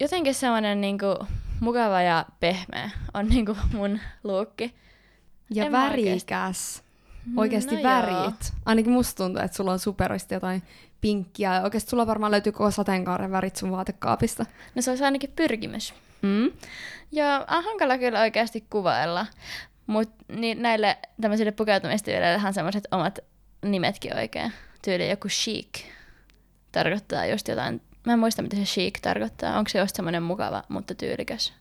Jotenkin 0.00 0.34
semmoinen 0.34 0.80
niinku 0.80 1.26
mukava 1.60 2.02
ja 2.02 2.26
pehmeä 2.40 2.90
on 3.14 3.28
niinku 3.34 3.56
mun 3.72 4.00
luukki. 4.24 4.74
Ja 5.50 5.64
En 5.64 5.72
värikäs. 5.72 6.89
Oikeasti 7.36 7.76
No 7.76 7.82
värit. 7.82 8.14
joo. 8.16 8.32
Ainakin 8.66 8.92
musta 8.92 9.24
tuntuu, 9.24 9.42
että 9.42 9.56
sulla 9.56 9.72
on 9.72 9.78
superisti 9.78 10.34
jotain 10.34 10.62
pinkkiä. 11.00 11.54
Ja 11.54 11.62
oikeasti 11.62 11.90
sulla 11.90 12.06
varmaan 12.06 12.32
löytyy 12.32 12.52
koko 12.52 12.70
sateenkaaren 12.70 13.30
värit 13.30 13.56
sun 13.56 13.70
vaatekaapista. 13.70 14.46
No 14.74 14.82
se 14.82 14.90
olisi 14.90 15.04
ainakin 15.04 15.32
pyrkimys. 15.36 15.94
Mm? 16.22 16.50
Joo, 17.12 17.34
on 17.50 17.64
hankala 17.64 17.98
kyllä 17.98 18.20
oikeasti 18.20 18.64
kuvailla. 18.70 19.26
Mutta 19.86 20.24
niin 20.36 20.62
näille 20.62 20.98
tämmöisille 21.20 21.52
pukeutumistyylille 21.52 22.40
on 22.46 22.54
semmoiset 22.54 22.88
omat 22.90 23.18
nimetkin 23.64 24.16
oikein. 24.16 24.52
Tyyli 24.84 25.10
joku 25.10 25.28
chic 25.28 25.84
tarkoittaa 26.72 27.26
just 27.26 27.48
jotain, 27.48 27.82
mä 28.06 28.12
en 28.12 28.18
muista 28.18 28.42
mitä 28.42 28.56
se 28.56 28.62
chic 28.62 29.00
tarkoittaa. 29.02 29.58
Onko 29.58 29.68
se 29.68 29.78
just 29.78 29.96
semmoinen 29.96 30.22
mukava, 30.22 30.62
mutta 30.68 30.94
tyylikäs? 30.94 31.52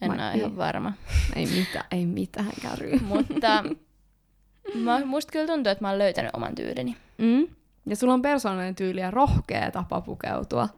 En 0.00 0.10
Might 0.10 0.24
ole 0.24 0.34
ihan 0.34 0.56
varma. 0.56 0.92
Ei 1.36 1.46
mitään, 1.46 1.84
ei 1.90 2.06
mitään 2.06 2.52
käry. 2.62 2.98
mutta 2.98 3.64
mä, 4.74 5.04
musta 5.04 5.32
kyllä 5.32 5.46
tuntuu, 5.46 5.70
että 5.70 5.84
mä 5.84 5.88
oon 5.88 5.98
löytänyt 5.98 6.30
oman 6.34 6.54
tyylini. 6.54 6.96
Mm? 7.18 7.48
Ja 7.86 7.96
sulla 7.96 8.14
on 8.14 8.22
persoonallinen 8.22 8.74
tyyli 8.74 9.00
ja 9.00 9.10
rohkea 9.10 9.70
tapa 9.70 10.00
pukeutua. 10.00 10.68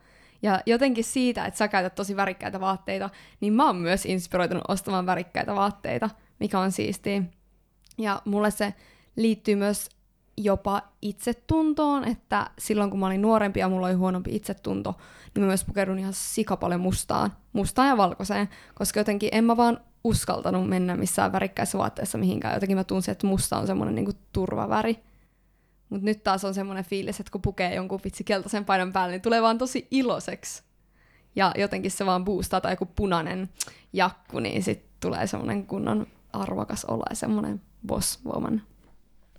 Ja 0.43 0.61
jotenkin 0.67 1.05
siitä, 1.05 1.45
että 1.45 1.59
sä 1.59 1.69
käytät 1.69 1.95
tosi 1.95 2.17
värikkäitä 2.17 2.61
vaatteita, 2.61 3.11
niin 3.41 3.53
mä 3.53 3.67
oon 3.67 3.77
myös 3.77 4.07
inspiroitunut 4.07 4.65
ostamaan 4.69 5.07
värikkäitä 5.07 5.55
vaatteita, 5.55 6.11
mikä 6.39 6.61
on 6.61 6.73
siistiä. 6.73 7.23
Ja 7.99 8.23
mulle 8.25 8.51
se 8.51 8.75
liittyy 9.17 9.57
myös 9.57 9.89
jopa 10.45 10.83
itsetuntoon, 11.03 12.05
että 12.05 12.51
silloin 12.59 12.91
kun 12.91 13.01
mä 13.01 13.07
olin 13.07 13.23
nuorempi 13.23 13.61
ja 13.61 13.69
mulla 13.69 13.87
oli 13.87 13.95
huonompi 13.95 14.37
itsetunto, 14.37 14.95
niin 15.35 15.43
mä 15.43 15.47
myös 15.47 15.65
pukeudun 15.65 15.99
ihan 15.99 16.13
sika 16.13 16.57
paljon 16.57 16.81
mustaan, 16.81 17.33
mustaan 17.53 17.89
ja 17.89 17.97
valkoiseen, 17.97 18.49
koska 18.75 19.01
jotenkin 19.01 19.29
en 19.33 19.45
mä 19.45 19.57
vaan 19.57 19.81
uskaltanut 20.05 20.69
mennä 20.69 20.97
missään 20.97 21.33
värikkäissä 21.33 21.79
vaatteissa 21.79 22.19
mihinkään. 22.19 22.55
Jotenkin 22.55 22.77
mä 22.77 22.85
tunsin, 22.85 23.13
että 23.13 23.27
musta 23.27 23.59
on 23.59 23.67
semmoinen 23.67 23.95
niinku 23.95 24.13
turvaväri. 24.33 24.99
Mutta 25.89 26.05
nyt 26.05 26.23
taas 26.23 26.45
on 26.45 26.55
semmoinen 26.55 26.85
fiilis, 26.85 27.21
että 27.21 27.33
kun 27.33 27.43
pukee 27.43 27.75
jonkun 27.75 28.01
vitsi 28.05 28.25
keltaisen 28.25 28.65
paidan 28.65 28.93
päälle, 28.93 29.13
niin 29.13 29.23
tulee 29.23 29.43
vaan 29.43 29.59
tosi 29.59 29.89
iloiseksi. 29.91 30.63
Ja 31.37 31.53
jotenkin 31.59 31.91
se 31.91 32.07
vaan 32.07 32.25
boostaa, 32.25 32.61
tai 32.61 32.73
joku 32.73 32.87
punainen 32.87 33.49
jakku, 33.93 34.41
niin 34.41 34.63
sitten 34.63 34.91
tulee 35.01 35.27
semmoinen 35.27 35.67
kunnon 35.67 36.07
arvokas 36.33 36.85
olo 36.85 37.03
ja 37.11 37.17
semmoinen 37.17 37.63
boss 37.87 38.25
woman. 38.25 38.63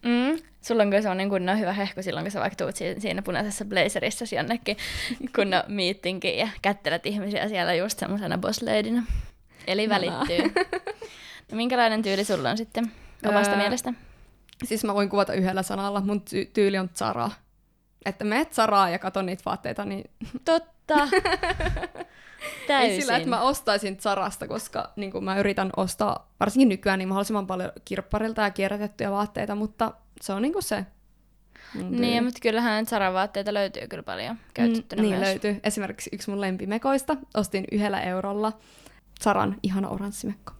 Mm. 0.06 0.40
Sulla 0.62 0.84
on 0.84 0.90
kyllä 0.90 1.02
semmoinen 1.02 1.30
kunnon 1.30 1.60
hyvä 1.60 1.74
hehku 1.74 2.02
silloin, 2.04 2.24
kun 2.26 2.32
sä 2.32 2.40
vaikka 2.40 2.56
tuut 2.66 2.76
si- 2.76 3.00
siinä 3.00 3.22
punaisessa 3.22 3.66
blazerissa 3.66 4.36
jonnekin 4.36 4.78
kunnon 5.36 5.64
meetingin 5.68 6.38
ja 6.38 6.48
kättelet 6.62 7.06
ihmisiä 7.06 7.50
siellä 7.50 7.74
just 7.74 8.00
semmoisena 8.00 8.38
boss 8.38 8.62
ladynä. 8.62 9.04
Eli 9.68 9.84
Ihanaa. 9.84 10.02
välittyy. 10.28 10.64
No, 11.52 11.56
minkälainen 11.56 12.02
tyyli 12.02 12.24
sulla 12.24 12.50
on 12.50 12.58
sitten 12.58 12.92
omasta 13.26 13.52
Öö, 13.54 13.58
mielestä? 13.58 13.94
Siis 14.64 14.84
mä 14.84 14.94
voin 14.94 15.10
kuvata 15.10 15.34
yhdellä 15.34 15.64
sanalla, 15.64 16.02
mun 16.02 16.22
ty- 16.30 16.50
tyyli 16.54 16.78
on 16.78 16.90
Zara. 16.96 17.30
Että 18.06 18.26
meet 18.26 18.54
Zaraa 18.54 18.90
ja 18.90 19.00
katon 19.00 19.26
niitä 19.26 19.44
vaatteita, 19.46 19.86
niin 19.86 20.10
Totta. 20.46 20.96
Täysin. 22.68 22.92
ei 22.92 23.02
sillä, 23.02 23.18
että 23.18 23.30
mä 23.30 23.42
ostaisin 23.42 23.98
Zarasta, 24.00 24.48
koska 24.48 24.94
niin 24.96 25.24
mä 25.24 25.40
yritän 25.40 25.70
ostaa, 25.78 26.32
varsinkin 26.40 26.70
nykyään, 26.70 27.00
niin 27.00 27.10
mahdollisimman 27.10 27.48
paljon 27.48 27.72
kirpparilta 27.86 28.42
ja 28.42 28.50
kierrätettyjä 28.50 29.12
vaatteita, 29.12 29.56
mutta 29.56 29.94
se 30.22 30.34
on 30.34 30.42
niin 30.42 30.54
se. 30.60 30.86
mun 31.74 31.84
tyyli. 31.90 32.02
Niin, 32.02 32.24
mutta 32.24 32.40
kyllähän 32.42 32.86
Zaran 32.86 33.14
vaatteita 33.14 33.54
löytyy 33.54 33.88
kyllä 33.88 34.04
paljon 34.04 34.38
käytettynä 34.54 35.02
mm, 35.02 35.10
niin 35.10 35.20
myös. 35.20 35.30
löytyy. 35.30 35.60
Esimerkiksi 35.64 36.10
yksi 36.14 36.30
mun 36.30 36.42
lempimekoista 36.42 37.18
ostin 37.38 37.66
yhdellä 37.72 38.02
eurolla 38.02 38.54
Zaran 39.24 39.56
ihana 39.64 39.90
oranssimekko. 39.90 40.54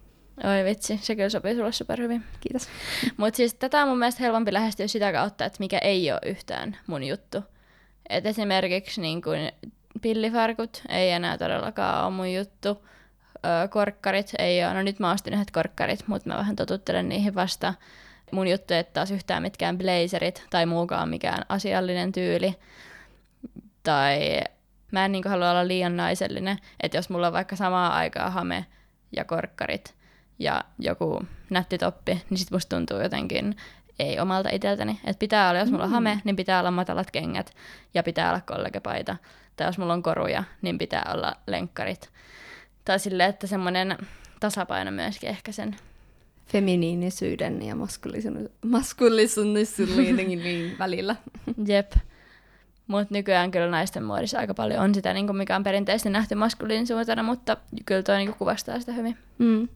Oi 0.44 0.64
vitsi, 0.64 0.98
se 1.02 1.16
kyllä 1.16 1.28
sopii 1.28 1.54
sulle 1.54 1.72
superhyvin. 1.72 2.24
Kiitos. 2.40 2.68
Mutta 3.16 3.36
siis 3.36 3.54
tätä 3.54 3.82
on 3.82 3.88
mun 3.88 3.98
mielestä 3.98 4.22
helpompi 4.22 4.52
lähestyä 4.52 4.86
sitä 4.86 5.12
kautta, 5.12 5.44
että 5.44 5.56
mikä 5.60 5.78
ei 5.78 6.12
ole 6.12 6.20
yhtään 6.26 6.76
mun 6.86 7.04
juttu. 7.04 7.42
Et 8.08 8.26
esimerkiksi 8.26 9.00
niin 9.00 9.22
kun 9.22 9.36
pillifarkut 10.00 10.82
ei 10.88 11.10
enää 11.10 11.38
todellakaan 11.38 12.04
ole 12.06 12.14
mun 12.14 12.32
juttu. 12.34 12.86
Korkkarit 13.70 14.32
ei 14.38 14.64
ole. 14.64 14.74
No 14.74 14.82
nyt 14.82 14.98
mä 14.98 15.12
ostin 15.12 15.34
yhdet 15.34 15.50
korkkarit, 15.50 16.06
mutta 16.06 16.28
mä 16.28 16.36
vähän 16.36 16.56
totuttelen 16.56 17.08
niihin 17.08 17.34
vasta. 17.34 17.74
Mun 18.32 18.48
juttu 18.48 18.74
ei 18.74 18.84
taas 18.84 19.10
yhtään 19.10 19.42
mitkään 19.42 19.78
blazerit 19.78 20.46
tai 20.50 20.66
muukaan 20.66 21.08
mikään 21.08 21.42
asiallinen 21.48 22.12
tyyli. 22.12 22.54
Tai 23.82 24.40
mä 24.92 25.04
en 25.04 25.12
niin 25.12 25.28
halua 25.28 25.50
olla 25.50 25.68
liian 25.68 25.96
naisellinen, 25.96 26.58
että 26.82 26.98
jos 26.98 27.10
mulla 27.10 27.26
on 27.26 27.32
vaikka 27.32 27.56
samaa 27.56 27.94
aikaa 27.94 28.30
hame 28.30 28.66
ja 29.16 29.24
korkkarit 29.24 29.94
ja 30.38 30.64
joku 30.78 31.26
nätti 31.50 31.78
toppi, 31.78 32.22
niin 32.30 32.38
sit 32.38 32.50
musta 32.50 32.76
tuntuu 32.76 33.00
jotenkin 33.00 33.56
ei 34.00 34.20
omalta 34.20 34.48
itseltäni. 34.52 35.00
Et 35.04 35.18
pitää 35.18 35.50
olla, 35.50 35.60
jos 35.60 35.70
mulla 35.70 35.84
on 35.84 35.90
hame, 35.90 36.20
niin 36.24 36.36
pitää 36.36 36.60
olla 36.60 36.70
matalat 36.70 37.10
kengät 37.10 37.54
ja 37.94 38.02
pitää 38.02 38.28
olla 38.28 38.40
kollegepaita. 38.40 39.16
Tai 39.56 39.68
jos 39.68 39.78
mulla 39.78 39.92
on 39.92 40.02
koruja, 40.02 40.44
niin 40.62 40.78
pitää 40.78 41.10
olla 41.14 41.32
lenkkarit. 41.46 42.10
Tai 42.84 42.98
silleen, 42.98 43.30
että 43.30 43.46
semmoinen 43.46 43.98
tasapaino 44.40 44.90
myöskin 44.90 45.28
ehkä 45.28 45.52
sen. 45.52 45.76
Feminiinisyyden 46.46 47.62
ja 47.62 47.76
maskulisuuden 48.64 49.66
välillä. 50.78 51.16
Jep. 51.66 51.92
Mutta 52.86 53.14
nykyään 53.14 53.50
kyllä 53.50 53.70
naisten 53.70 54.04
muodissa 54.04 54.38
aika 54.38 54.54
paljon 54.54 54.80
on 54.80 54.94
sitä, 54.94 55.14
niin 55.14 55.36
mikä 55.36 55.56
on 55.56 55.62
perinteisesti 55.62 56.10
nähty 56.10 56.34
maskuliinisuutena, 56.34 57.22
mutta 57.22 57.56
kyllä 57.86 58.02
toi 58.02 58.16
niin 58.16 58.34
kuvastaa 58.34 58.80
sitä 58.80 58.92
hyvin. 58.92 59.16
Mm. 59.38 59.68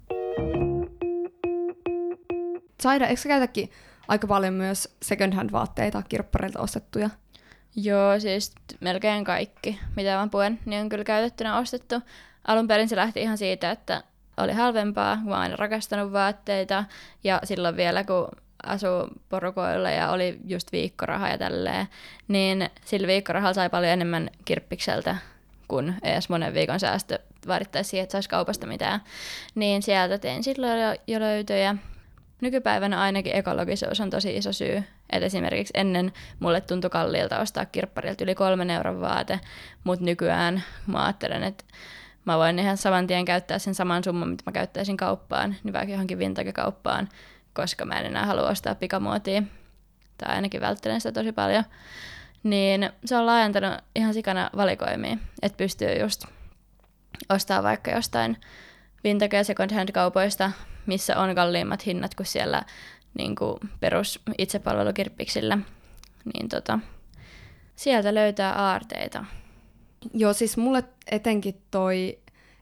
Saida, 2.82 3.06
eikö 3.06 3.20
sä 3.20 3.28
käytäkin 3.28 3.70
aika 4.08 4.26
paljon 4.26 4.54
myös 4.54 4.96
second 5.02 5.34
hand 5.34 5.52
vaatteita 5.52 6.02
kirppareilta 6.08 6.60
ostettuja? 6.60 7.10
Joo, 7.76 8.20
siis 8.20 8.52
melkein 8.80 9.24
kaikki, 9.24 9.80
mitä 9.96 10.16
mä 10.16 10.28
puen, 10.30 10.58
niin 10.64 10.82
on 10.82 10.88
kyllä 10.88 11.04
käytettynä 11.04 11.58
ostettu. 11.58 12.00
Alun 12.46 12.68
perin 12.68 12.88
se 12.88 12.96
lähti 12.96 13.22
ihan 13.22 13.38
siitä, 13.38 13.70
että 13.70 14.02
oli 14.36 14.52
halvempaa, 14.52 15.16
kun 15.16 15.28
mä 15.28 15.38
aina 15.38 15.56
rakastanut 15.56 16.12
vaatteita. 16.12 16.84
Ja 17.24 17.40
silloin 17.44 17.76
vielä, 17.76 18.04
kun 18.04 18.28
asuu 18.62 19.08
porukoilla 19.28 19.90
ja 19.90 20.10
oli 20.10 20.40
just 20.46 20.72
viikkoraha 20.72 21.28
ja 21.28 21.38
tälleen, 21.38 21.88
niin 22.28 22.70
sillä 22.84 23.06
viikkorahalla 23.06 23.54
sai 23.54 23.70
paljon 23.70 23.92
enemmän 23.92 24.30
kirppikseltä 24.44 25.16
kuin 25.68 25.94
edes 26.02 26.28
monen 26.28 26.54
viikon 26.54 26.80
säästö 26.80 27.18
vaadittaisi 27.46 27.90
siihen, 27.90 28.02
että 28.02 28.12
saisi 28.12 28.28
kaupasta 28.28 28.66
mitään. 28.66 29.00
Niin 29.54 29.82
sieltä 29.82 30.18
tein 30.18 30.44
silloin 30.44 30.80
jo, 30.82 30.94
jo 31.06 31.20
löytöjä. 31.20 31.76
Nykypäivänä 32.44 33.00
ainakin 33.00 33.36
ekologisuus 33.36 34.00
on 34.00 34.10
tosi 34.10 34.36
iso 34.36 34.52
syy. 34.52 34.84
Et 35.10 35.22
esimerkiksi 35.22 35.72
ennen 35.76 36.12
mulle 36.40 36.60
tuntui 36.60 36.90
kalliilta 36.90 37.38
ostaa 37.38 37.64
kirpparilta 37.64 38.24
yli 38.24 38.34
kolmen 38.34 38.70
euron 38.70 39.00
vaate, 39.00 39.40
mutta 39.84 40.04
nykyään 40.04 40.62
mä 40.86 41.04
ajattelen, 41.04 41.42
että 41.42 41.64
mä 42.24 42.38
voin 42.38 42.58
ihan 42.58 42.76
saman 42.76 43.06
tien 43.06 43.24
käyttää 43.24 43.58
sen 43.58 43.74
saman 43.74 44.04
summan, 44.04 44.28
mitä 44.28 44.42
mä 44.46 44.52
käyttäisin 44.52 44.96
kauppaan, 44.96 45.56
niin 45.64 45.72
vaikka 45.72 45.92
johonkin 45.92 46.18
vintage-kauppaan, 46.18 47.08
koska 47.52 47.84
mä 47.84 48.00
en 48.00 48.06
enää 48.06 48.26
halua 48.26 48.48
ostaa 48.48 48.74
pikamuotia, 48.74 49.42
tai 50.18 50.34
ainakin 50.34 50.60
välttelen 50.60 51.00
sitä 51.00 51.12
tosi 51.12 51.32
paljon. 51.32 51.64
Niin 52.42 52.90
se 53.04 53.16
on 53.16 53.26
laajentanut 53.26 53.78
ihan 53.96 54.14
sikana 54.14 54.50
valikoimia, 54.56 55.16
että 55.42 55.56
pystyy 55.56 56.00
just 56.00 56.24
ostaa 57.28 57.62
vaikka 57.62 57.90
jostain 57.90 58.36
vintage- 59.04 59.36
ja 59.36 59.44
second 59.44 59.72
hand 59.72 59.92
kaupoista, 59.92 60.50
missä 60.86 61.18
on 61.18 61.34
kalliimmat 61.34 61.86
hinnat 61.86 62.14
kuin 62.14 62.26
siellä 62.26 62.62
niin 63.18 63.36
kuin 63.36 63.58
perus 63.80 64.20
itsepalvelukirppiksillä. 64.38 65.58
Niin 66.34 66.48
tota, 66.48 66.78
sieltä 67.76 68.14
löytää 68.14 68.52
aarteita. 68.52 69.24
Joo, 70.14 70.32
siis 70.32 70.56
mulle 70.56 70.84
etenkin 71.10 71.62
toi 71.70 72.18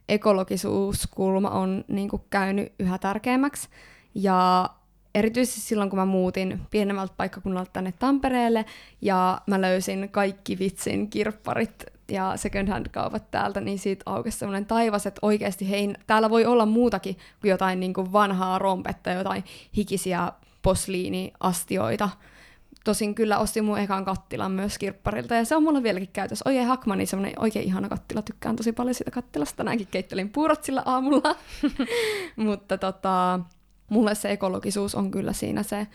ekologisuuskulma 0.09 1.51
on 1.51 1.85
niinku 1.89 2.19
käynyt 2.31 2.73
yhä 2.79 2.99
tärkeämmäksi. 2.99 3.69
Ja 4.15 4.71
erityisesti 5.15 5.61
silloin, 5.61 5.91
kun 5.91 5.99
mä 5.99 6.05
muutin 6.05 6.61
pienemmältä 6.71 7.15
paikkakunnalta 7.17 7.71
tänne 7.73 7.93
Tampereelle, 7.93 8.65
ja 9.01 9.41
mä 9.47 9.61
löysin 9.61 10.09
kaikki 10.11 10.59
vitsin 10.59 11.11
kirpparit 11.11 11.85
ja 12.09 12.33
second 12.37 12.69
hand 12.69 12.87
kaupat 12.89 13.31
täältä, 13.31 13.61
niin 13.61 13.79
siitä 13.79 14.03
aukesi 14.07 14.39
semmoinen 14.39 14.67
taivas, 14.67 15.07
että 15.07 15.19
oikeasti 15.23 15.71
hei, 15.71 15.95
täällä 16.07 16.31
voi 16.31 16.45
olla 16.45 16.67
muutakin 16.67 17.17
kuin 17.41 17.51
jotain 17.51 17.81
niin 17.81 17.95
kuin 17.95 18.13
vanhaa 18.13 18.59
rompetta, 18.59 19.11
jotain 19.11 19.45
hikisiä 19.77 20.33
posliiniastioita. 20.63 22.09
Tosin 22.85 23.15
kyllä 23.15 23.39
ostin 23.39 23.65
mun 23.65 23.79
ekan 23.79 24.05
kattilan 24.05 24.53
myös 24.53 24.79
kirpparilta, 24.79 25.35
ja 25.35 25.45
se 25.45 25.57
on 25.57 25.63
mulla 25.63 25.83
vieläkin 25.83 26.09
käytössä. 26.13 26.49
Oikein 26.49 26.67
Hakmani, 26.67 27.07
semmoinen 27.07 27.39
oikein 27.39 27.65
ihana 27.65 27.89
kattila, 27.89 28.23
tykkään 28.23 28.57
tosi 28.57 28.73
paljon 28.73 28.95
siitä 28.95 29.11
kattilasta. 29.11 29.57
Tänäänkin 29.57 29.87
keittelin 29.91 30.31
puurot 30.31 30.65
sillä 30.65 30.83
aamulla. 30.85 31.37
Mutta 32.37 32.79
tota, 32.79 33.41
mulle 33.93 34.15
se 34.15 34.31
ekologisuus 34.31 34.95
on 34.95 35.11
kyllä 35.11 35.33
siinä 35.33 35.63
se 35.63 35.87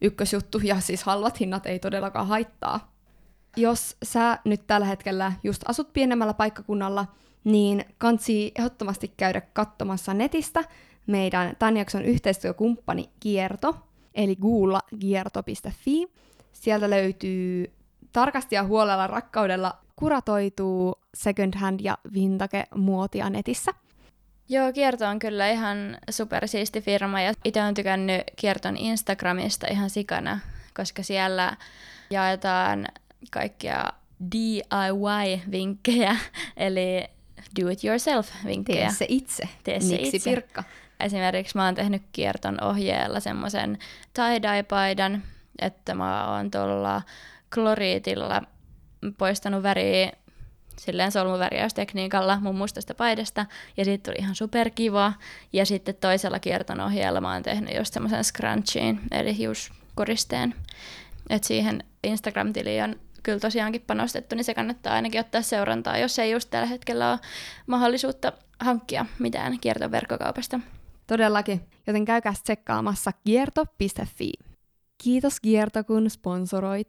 ykkösjuttu, 0.00 0.58
ja 0.64 0.80
siis 0.80 1.02
halvat 1.02 1.40
hinnat 1.40 1.66
ei 1.66 1.78
todellakaan 1.78 2.26
haittaa. 2.26 2.92
Jos 3.56 3.96
sä 4.02 4.38
nyt 4.44 4.66
tällä 4.66 4.86
hetkellä 4.86 5.32
just 5.44 5.62
asut 5.68 5.92
pienemmällä 5.92 6.34
paikkakunnalla, 6.34 7.06
niin 7.44 7.84
kansi 7.98 8.52
ehdottomasti 8.58 9.12
käydä 9.16 9.40
katsomassa 9.40 10.14
netistä 10.14 10.64
meidän 11.06 11.56
tämän 11.58 11.76
jakson 11.76 12.04
yhteistyökumppani 12.04 13.10
Kierto, 13.20 13.76
eli 14.14 14.36
google 14.36 14.78
kierto.fi. 15.00 16.06
Sieltä 16.52 16.90
löytyy 16.90 17.72
tarkasti 18.12 18.54
ja 18.54 18.64
huolella 18.64 19.06
rakkaudella 19.06 19.78
kuratoituu 19.96 20.94
second 21.14 21.54
hand 21.56 21.80
ja 21.82 21.98
vintage 22.14 22.64
muotia 22.74 23.30
netissä. 23.30 23.74
Joo, 24.48 24.72
Kierto 24.72 25.06
on 25.06 25.18
kyllä 25.18 25.50
ihan 25.50 25.98
supersiisti 26.10 26.80
firma 26.80 27.20
ja 27.20 27.32
itse 27.44 27.62
olen 27.62 27.74
tykännyt 27.74 28.22
Kierton 28.36 28.76
Instagramista 28.76 29.66
ihan 29.70 29.90
sikana, 29.90 30.40
koska 30.76 31.02
siellä 31.02 31.56
jaetaan 32.10 32.86
kaikkia 33.30 33.84
DIY-vinkkejä, 34.32 36.16
eli 36.56 37.04
do 37.60 37.68
it 37.68 37.84
yourself-vinkkejä. 37.84 38.86
Tee 38.86 38.90
se 38.90 39.06
itse. 39.08 39.48
Tee 39.64 39.80
se 39.80 39.96
Niksi 39.96 40.16
itse. 40.16 40.30
Pirkka. 40.30 40.64
Esimerkiksi 41.00 41.56
mä 41.56 41.64
oon 41.64 41.74
tehnyt 41.74 42.02
kierton 42.12 42.64
ohjeella 42.64 43.20
semmoisen 43.20 43.78
tie-dye-paidan, 44.14 45.22
että 45.58 45.94
mä 45.94 46.36
oon 46.36 46.50
tuolla 46.50 47.02
kloriitilla 47.54 48.42
poistanut 49.18 49.62
väriä 49.62 50.12
silleen 50.78 51.12
solmuvärjäystekniikalla 51.12 52.40
mun 52.40 52.54
mustasta 52.54 52.94
paidasta, 52.94 53.46
ja 53.76 53.84
siitä 53.84 54.10
tuli 54.10 54.16
ihan 54.18 54.34
superkiva. 54.34 55.12
Ja 55.52 55.66
sitten 55.66 55.94
toisella 55.94 56.38
kierton 56.38 56.80
ohjeella 56.80 57.20
mä 57.20 57.32
oon 57.32 57.42
tehnyt 57.42 57.76
just 57.76 57.94
semmoisen 57.94 58.24
scrunchiin, 58.24 59.00
eli 59.10 59.36
hiuskuristeen. 59.36 60.54
Et 61.30 61.44
siihen 61.44 61.84
Instagram-tiliin 62.04 62.84
on 62.84 62.96
kyllä 63.22 63.40
tosiaankin 63.40 63.84
panostettu, 63.86 64.34
niin 64.34 64.44
se 64.44 64.54
kannattaa 64.54 64.94
ainakin 64.94 65.20
ottaa 65.20 65.42
seurantaa, 65.42 65.98
jos 65.98 66.18
ei 66.18 66.30
just 66.30 66.50
tällä 66.50 66.66
hetkellä 66.66 67.10
ole 67.10 67.18
mahdollisuutta 67.66 68.32
hankkia 68.60 69.06
mitään 69.18 69.60
kiertoverkkokaupasta. 69.60 70.60
Todellakin, 71.06 71.60
joten 71.86 72.04
käykää 72.04 72.34
tsekkaamassa 72.42 73.10
kierto.fi. 73.24 74.32
Kiitos 75.02 75.40
Kierto, 75.40 75.84
kun 75.84 76.10
sponsoroit. 76.10 76.88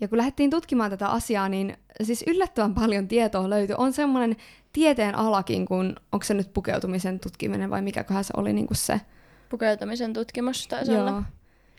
Ja 0.00 0.08
kun 0.08 0.18
lähdettiin 0.18 0.50
tutkimaan 0.50 0.90
tätä 0.90 1.08
asiaa, 1.08 1.48
niin 1.48 1.76
siis 2.02 2.24
yllättävän 2.26 2.74
paljon 2.74 3.08
tietoa 3.08 3.50
löytyi. 3.50 3.74
On 3.78 3.92
semmoinen 3.92 4.36
tieteen 4.72 5.14
alakin, 5.14 5.66
kun 5.66 5.96
onko 6.12 6.24
se 6.24 6.34
nyt 6.34 6.52
pukeutumisen 6.52 7.20
tutkiminen 7.20 7.70
vai 7.70 7.82
mikäköhän 7.82 8.24
se 8.24 8.34
oli 8.36 8.52
niin 8.52 8.66
kuin 8.66 8.76
se. 8.76 9.00
Pukeutumisen 9.48 10.12
tutkimus 10.12 10.66
taisi 10.66 10.96
olla. 10.96 11.22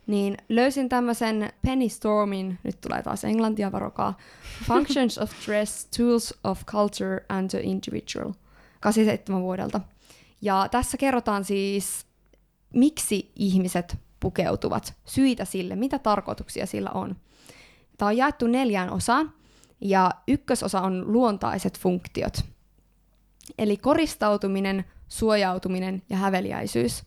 Niin 0.08 0.38
löysin 0.50 0.90
tämmöisen 0.90 1.50
Penny 1.66 1.90
Stormin, 1.90 2.60
nyt 2.64 2.82
tulee 2.82 3.04
taas 3.04 3.24
englantia 3.24 3.72
varokaa, 3.72 4.18
Functions 4.68 5.18
of 5.18 5.32
Dress, 5.46 5.86
Tools 5.98 6.34
of 6.44 6.66
Culture 6.66 7.26
and 7.30 7.50
the 7.50 7.60
Individual, 7.60 8.34
87 8.80 9.42
vuodelta. 9.42 9.82
Ja 10.42 10.68
tässä 10.72 10.98
kerrotaan 10.98 11.46
siis, 11.46 12.06
miksi 12.74 13.32
ihmiset 13.36 13.98
pukeutuvat, 14.20 14.94
syitä 15.06 15.46
sille, 15.46 15.76
mitä 15.76 16.00
tarkoituksia 16.00 16.66
sillä 16.66 16.90
on. 16.90 17.16
Tämä 18.00 18.10
on 18.10 18.18
jaettu 18.18 18.48
neljään 18.48 18.90
osaan, 18.90 19.34
ja 19.82 20.12
ykkösosa 20.28 20.82
on 20.82 21.14
luontaiset 21.14 21.80
funktiot. 21.80 22.46
Eli 23.58 23.78
koristautuminen, 23.78 24.86
suojautuminen 25.08 26.02
ja 26.10 26.18
häveliäisyys. 26.18 27.04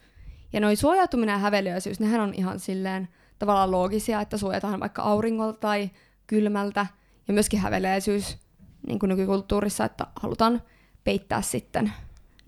Ja 0.52 0.60
noin 0.60 0.76
suojautuminen 0.76 1.32
ja 1.32 1.38
häveliäisyys, 1.38 2.00
nehän 2.00 2.20
on 2.20 2.34
ihan 2.34 2.60
silleen 2.60 3.08
tavallaan 3.38 3.70
loogisia, 3.70 4.20
että 4.20 4.36
suojataan 4.36 4.80
vaikka 4.80 5.02
auringolta 5.02 5.58
tai 5.58 5.90
kylmältä. 6.26 6.86
Ja 7.28 7.34
myöskin 7.34 7.60
häveliäisyys 7.60 8.38
niin 8.86 8.98
kuin 8.98 9.08
nykykulttuurissa, 9.08 9.84
että 9.84 10.06
halutaan 10.22 10.62
peittää 11.04 11.42
sitten 11.42 11.92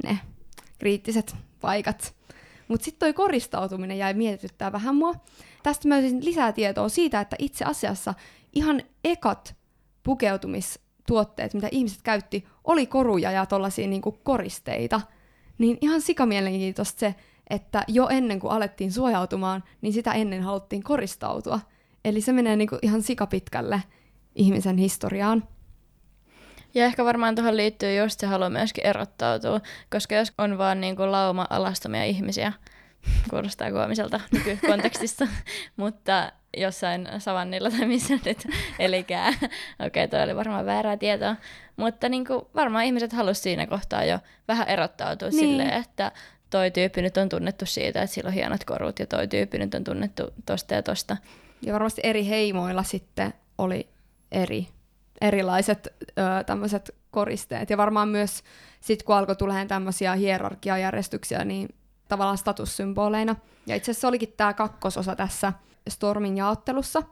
ne 0.04 0.18
kriittiset 0.78 1.36
paikat. 1.60 2.14
Mutta 2.74 2.84
sitten 2.84 2.98
toi 2.98 3.12
koristautuminen 3.12 3.98
jäi 3.98 4.14
mietityttää 4.14 4.72
vähän 4.72 4.96
mua. 4.96 5.14
Tästä 5.62 5.88
mä 5.88 6.00
löysin 6.00 6.24
lisää 6.24 6.52
tietoa 6.52 6.88
siitä, 6.88 7.20
että 7.20 7.36
itse 7.38 7.64
asiassa 7.64 8.14
ihan 8.52 8.82
ekat 9.04 9.56
pukeutumistuotteet, 10.02 11.54
mitä 11.54 11.68
ihmiset 11.70 12.02
käytti, 12.02 12.44
oli 12.64 12.86
koruja 12.86 13.30
ja 13.30 13.46
tollaisia 13.46 13.86
niinku 13.86 14.18
koristeita. 14.22 15.00
Niin 15.58 15.78
ihan 15.80 16.00
sikamielenkiintoista 16.00 17.00
se, 17.00 17.14
että 17.50 17.84
jo 17.88 18.08
ennen 18.08 18.40
kuin 18.40 18.52
alettiin 18.52 18.92
suojautumaan, 18.92 19.64
niin 19.80 19.92
sitä 19.92 20.12
ennen 20.12 20.42
haluttiin 20.42 20.82
koristautua. 20.82 21.60
Eli 22.04 22.20
se 22.20 22.32
menee 22.32 22.56
niinku 22.56 22.78
ihan 22.82 23.02
sikapitkälle 23.02 23.82
ihmisen 24.34 24.78
historiaan. 24.78 25.48
Ja 26.74 26.84
ehkä 26.84 27.04
varmaan 27.04 27.34
tuohon 27.34 27.56
liittyy 27.56 27.96
just 27.96 28.20
se 28.20 28.26
halu 28.26 28.50
myöskin 28.50 28.86
erottautua, 28.86 29.60
koska 29.90 30.14
jos 30.14 30.32
on 30.38 30.58
vaan 30.58 30.80
niin 30.80 30.96
kuin 30.96 31.12
lauma 31.12 31.46
alastomia 31.50 32.04
ihmisiä, 32.04 32.52
kuulostaa 33.30 33.72
koomiselta 33.72 34.20
nykykontekstissa, 34.32 35.28
mutta 35.76 36.32
jossain 36.56 37.08
savannilla 37.18 37.70
tai 37.70 37.86
missä 37.86 38.14
nyt 38.24 38.46
elikää. 38.78 39.28
Okei, 39.28 39.50
okay, 39.86 40.08
toi 40.08 40.22
oli 40.22 40.36
varmaan 40.36 40.66
väärää 40.66 40.96
tietoa. 40.96 41.36
Mutta 41.76 42.08
niin 42.08 42.24
kuin, 42.26 42.42
varmaan 42.54 42.84
ihmiset 42.84 43.12
halusivat 43.12 43.42
siinä 43.42 43.66
kohtaa 43.66 44.04
jo 44.04 44.18
vähän 44.48 44.68
erottautua 44.68 45.28
niin. 45.28 45.40
silleen, 45.40 45.72
että 45.72 46.12
toi 46.50 46.70
tyyppi 46.70 47.02
nyt 47.02 47.16
on 47.16 47.28
tunnettu 47.28 47.66
siitä, 47.66 48.02
että 48.02 48.14
sillä 48.14 48.28
on 48.28 48.34
hienot 48.34 48.64
korut 48.64 48.98
ja 48.98 49.06
toi 49.06 49.28
tyyppi 49.28 49.58
nyt 49.58 49.74
on 49.74 49.84
tunnettu 49.84 50.22
tosta 50.46 50.74
ja 50.74 50.82
tosta. 50.82 51.16
Ja 51.62 51.72
varmasti 51.72 52.00
eri 52.04 52.28
heimoilla 52.28 52.82
sitten 52.82 53.34
oli 53.58 53.88
eri, 54.32 54.68
erilaiset 55.20 55.88
tämmöiset 56.46 56.94
koristeet. 57.10 57.70
Ja 57.70 57.76
varmaan 57.76 58.08
myös 58.08 58.42
sitten 58.80 59.06
kun 59.06 59.16
alkoi 59.16 59.36
tulemaan 59.36 59.68
tämmöisiä 59.68 60.14
hierarkiajärjestyksiä, 60.14 61.44
niin 61.44 61.68
tavallaan 62.08 62.38
statussymboleina. 62.38 63.36
Ja 63.66 63.76
itse 63.76 63.90
asiassa 63.90 64.08
olikin 64.08 64.34
tämä 64.36 64.54
kakkososa 64.54 65.16
tässä 65.16 65.52
Stormin 65.88 66.36
jaottelussa, 66.36 67.02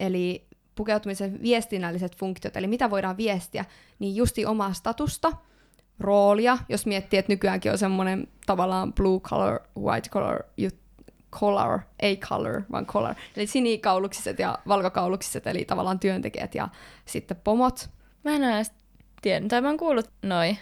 eli 0.00 0.46
pukeutumisen 0.74 1.42
viestinnälliset 1.42 2.16
funktiot, 2.16 2.56
eli 2.56 2.66
mitä 2.66 2.90
voidaan 2.90 3.16
viestiä, 3.16 3.64
niin 3.98 4.16
justi 4.16 4.46
omaa 4.46 4.72
statusta, 4.72 5.32
roolia, 6.00 6.58
jos 6.68 6.86
miettii, 6.86 7.18
että 7.18 7.32
nykyäänkin 7.32 7.72
on 7.72 7.78
semmoinen 7.78 8.28
tavallaan 8.46 8.92
blue 8.92 9.20
color, 9.20 9.60
white 9.78 10.08
color, 10.08 10.42
color, 11.40 11.80
ei 12.00 12.16
color, 12.16 12.62
vaan 12.72 12.86
color. 12.86 13.14
Eli 13.36 13.46
sinikauluksiset 13.46 14.38
ja 14.38 14.58
valkokauluksiset, 14.68 15.46
eli 15.46 15.64
tavallaan 15.64 16.00
työntekijät 16.00 16.54
ja 16.54 16.68
sitten 17.04 17.36
pomot. 17.44 17.90
Mä 18.24 18.30
en 18.30 18.42
ole 18.42 18.54
edes 18.54 18.72
tiennyt, 19.22 19.50
tai 19.50 19.60
mä 19.60 19.68
oon 19.68 19.76
kuullut 19.76 20.10
noin, 20.22 20.58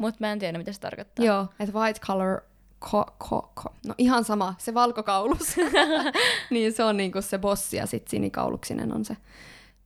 mutta 0.00 0.16
mä 0.20 0.32
en 0.32 0.38
tiedä, 0.38 0.58
mitä 0.58 0.72
se 0.72 0.80
tarkoittaa. 0.80 1.24
Joo, 1.24 1.46
että 1.60 1.74
white 1.74 2.00
color 2.00 2.40
ko, 2.78 3.06
ko, 3.18 3.50
ko. 3.54 3.74
No 3.86 3.94
ihan 3.98 4.24
sama, 4.24 4.54
se 4.58 4.74
valkokaulus. 4.74 5.56
niin 6.50 6.72
se 6.72 6.84
on 6.84 6.96
niinku 6.96 7.22
se 7.22 7.38
bossi 7.38 7.76
ja 7.76 7.86
sitten 7.86 8.10
sinikauluksinen 8.10 8.94
on 8.94 9.04
se 9.04 9.16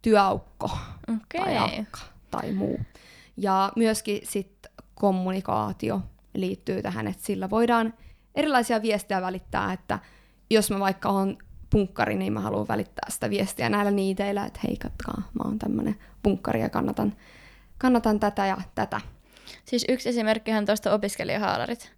työaukko 0.03 0.70
okay. 1.03 1.44
tai 1.44 1.81
akka 1.81 2.01
tai 2.31 2.53
muu. 2.53 2.81
Ja 3.37 3.73
myöskin 3.77 4.20
sitten 4.25 4.73
kommunikaatio 4.94 6.01
liittyy 6.35 6.83
tähän, 6.83 7.07
että 7.07 7.25
sillä 7.25 7.51
voidaan 7.51 7.94
erilaisia 8.35 8.83
viestejä 8.83 9.23
välittää, 9.23 9.73
että 9.73 9.99
jos 10.55 10.71
mä 10.71 10.81
vaikka 10.81 11.09
on 11.09 11.38
punkkari, 11.71 12.17
niin 12.17 12.33
mä 12.33 12.40
haluan 12.40 12.69
välittää 12.69 13.11
sitä 13.11 13.31
viestiä 13.31 13.69
näillä 13.69 13.90
niiteillä, 13.90 14.45
että 14.45 14.61
hei 14.64 14.77
katkaa, 14.77 15.14
mä 15.17 15.43
oon 15.45 15.59
tämmönen 15.59 15.97
punkkari 16.23 16.61
ja 16.61 16.71
kannatan, 16.71 17.17
kannatan 17.79 18.21
tätä 18.21 18.47
ja 18.47 18.57
tätä. 18.75 19.01
Siis 19.64 19.85
yksi 19.88 20.09
esimerkkihän 20.09 20.67
tuosta 20.67 20.93
opiskelijahaalarit 20.93 21.93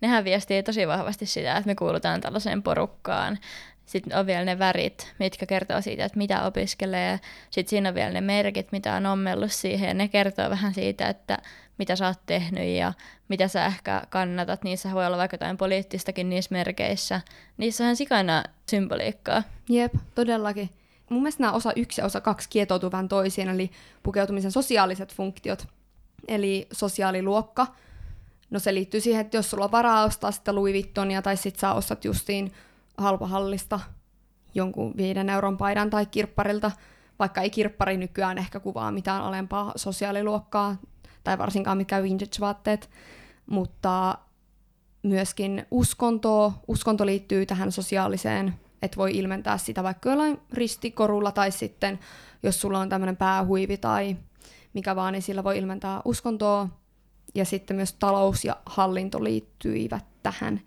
nehän 0.00 0.24
viestii 0.24 0.62
tosi 0.62 0.88
vahvasti 0.88 1.26
sitä, 1.26 1.56
että 1.56 1.66
me 1.66 1.74
kuulutaan 1.74 2.20
tällaiseen 2.20 2.62
porukkaan 2.62 3.38
sitten 3.86 4.18
on 4.18 4.26
vielä 4.26 4.44
ne 4.44 4.58
värit, 4.58 5.14
mitkä 5.18 5.46
kertoo 5.46 5.80
siitä, 5.80 6.04
että 6.04 6.18
mitä 6.18 6.42
opiskelee. 6.42 7.20
Sitten 7.50 7.70
siinä 7.70 7.88
on 7.88 7.94
vielä 7.94 8.12
ne 8.12 8.20
merkit, 8.20 8.72
mitä 8.72 8.94
on 8.94 9.06
ommellut 9.06 9.52
siihen. 9.52 9.88
Ja 9.88 9.94
ne 9.94 10.08
kertoo 10.08 10.50
vähän 10.50 10.74
siitä, 10.74 11.08
että 11.08 11.38
mitä 11.78 11.96
sä 11.96 12.06
oot 12.06 12.26
tehnyt 12.26 12.76
ja 12.76 12.92
mitä 13.28 13.48
sä 13.48 13.66
ehkä 13.66 14.02
kannatat. 14.10 14.64
Niissä 14.64 14.92
voi 14.94 15.06
olla 15.06 15.16
vaikka 15.16 15.34
jotain 15.34 15.56
poliittistakin 15.56 16.28
niissä 16.28 16.48
merkeissä. 16.52 17.20
Niissä 17.56 17.84
on 17.84 17.96
sikana 17.96 18.44
symboliikkaa. 18.70 19.42
Jep, 19.68 19.94
todellakin. 20.14 20.70
Mun 21.10 21.22
mielestä 21.22 21.42
nämä 21.42 21.52
osa 21.52 21.72
yksi 21.76 22.00
ja 22.00 22.04
osa 22.04 22.20
kaksi 22.20 22.48
kietoutuu 22.48 22.92
vähän 22.92 23.08
toisiin, 23.08 23.48
eli 23.48 23.70
pukeutumisen 24.02 24.52
sosiaaliset 24.52 25.14
funktiot, 25.14 25.66
eli 26.28 26.68
sosiaaliluokka. 26.72 27.66
No 28.50 28.58
se 28.58 28.74
liittyy 28.74 29.00
siihen, 29.00 29.20
että 29.20 29.36
jos 29.36 29.50
sulla 29.50 29.64
on 29.64 29.72
varaa 29.72 30.04
ostaa 30.04 30.32
sitä 30.32 30.54
Louis 30.54 30.74
Vuittonia, 30.74 31.22
tai 31.22 31.36
sit 31.36 31.58
sä 31.58 31.72
ostat 31.72 32.04
justiin 32.04 32.52
halpahallista 32.98 33.80
jonkun 34.54 34.96
viiden 34.96 35.28
euron 35.28 35.56
paidan 35.56 35.90
tai 35.90 36.06
kirpparilta, 36.06 36.70
vaikka 37.18 37.40
ei 37.40 37.50
kirppari 37.50 37.96
nykyään 37.96 38.38
ehkä 38.38 38.60
kuvaa 38.60 38.90
mitään 38.90 39.22
alempaa 39.22 39.72
sosiaaliluokkaa, 39.76 40.76
tai 41.24 41.38
varsinkaan 41.38 41.76
mikä 41.76 42.02
vintage-vaatteet, 42.02 42.90
mutta 43.46 44.18
myöskin 45.02 45.66
uskontoa. 45.70 46.52
Uskonto 46.68 47.06
liittyy 47.06 47.46
tähän 47.46 47.72
sosiaaliseen, 47.72 48.54
että 48.82 48.96
voi 48.96 49.18
ilmentää 49.18 49.58
sitä 49.58 49.82
vaikka 49.82 50.10
jollain 50.10 50.40
ristikorulla 50.52 51.32
tai 51.32 51.50
sitten 51.50 51.98
jos 52.42 52.60
sulla 52.60 52.78
on 52.78 52.88
tämmöinen 52.88 53.16
päähuivi 53.16 53.76
tai 53.76 54.16
mikä 54.74 54.96
vaan, 54.96 55.12
niin 55.12 55.22
sillä 55.22 55.44
voi 55.44 55.58
ilmentää 55.58 56.00
uskontoa. 56.04 56.68
Ja 57.34 57.44
sitten 57.44 57.76
myös 57.76 57.92
talous 57.92 58.44
ja 58.44 58.56
hallinto 58.66 59.24
liittyivät 59.24 60.04
tähän. 60.22 60.60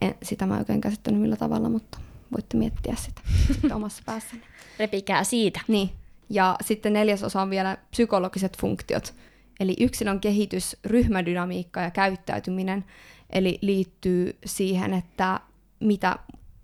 En, 0.00 0.14
sitä 0.22 0.46
mä 0.46 0.58
oikein 0.58 0.80
käsittänyt 0.80 1.20
millä 1.20 1.36
tavalla, 1.36 1.68
mutta 1.68 1.98
voitte 2.32 2.56
miettiä 2.56 2.94
sitä 2.96 3.20
sitten 3.46 3.72
omassa 3.76 4.02
päässäni. 4.06 4.42
Repikää 4.78 5.24
siitä. 5.24 5.60
Niin. 5.68 5.90
Ja 6.30 6.56
sitten 6.64 6.92
neljäs 6.92 7.22
osa 7.22 7.42
on 7.42 7.50
vielä 7.50 7.78
psykologiset 7.90 8.58
funktiot. 8.60 9.14
Eli 9.60 9.76
yksilön 9.80 10.20
kehitys, 10.20 10.76
ryhmädynamiikka 10.84 11.80
ja 11.80 11.90
käyttäytyminen, 11.90 12.84
eli 13.30 13.58
liittyy 13.62 14.38
siihen, 14.44 14.94
että 14.94 15.40
mitä 15.80 16.16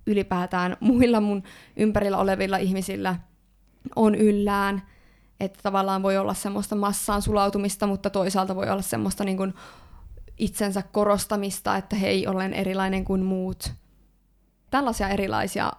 ylipäätään 0.07 0.77
muilla 0.81 1.21
mun 1.21 1.43
ympärillä 1.77 2.19
olevilla 2.19 2.57
ihmisillä 2.57 3.17
on 3.97 4.15
yllään, 4.15 4.83
että 5.41 5.61
tavallaan 5.63 6.03
voi 6.03 6.17
olla 6.17 6.35
semmoista 6.35 6.77
massaan 6.77 7.23
sulautumista, 7.23 7.87
mutta 7.87 8.11
toisaalta 8.11 8.57
voi 8.57 8.71
olla 8.71 8.83
semmoista 8.83 9.25
niin 9.25 9.37
kuin 9.37 9.55
itsensä 10.39 10.83
korostamista, 10.83 11.77
että 11.77 11.97
hei, 11.97 12.27
olen 12.27 12.55
erilainen 12.55 13.05
kuin 13.05 13.23
muut. 13.23 13.73
Tällaisia 14.71 15.09
erilaisia 15.09 15.73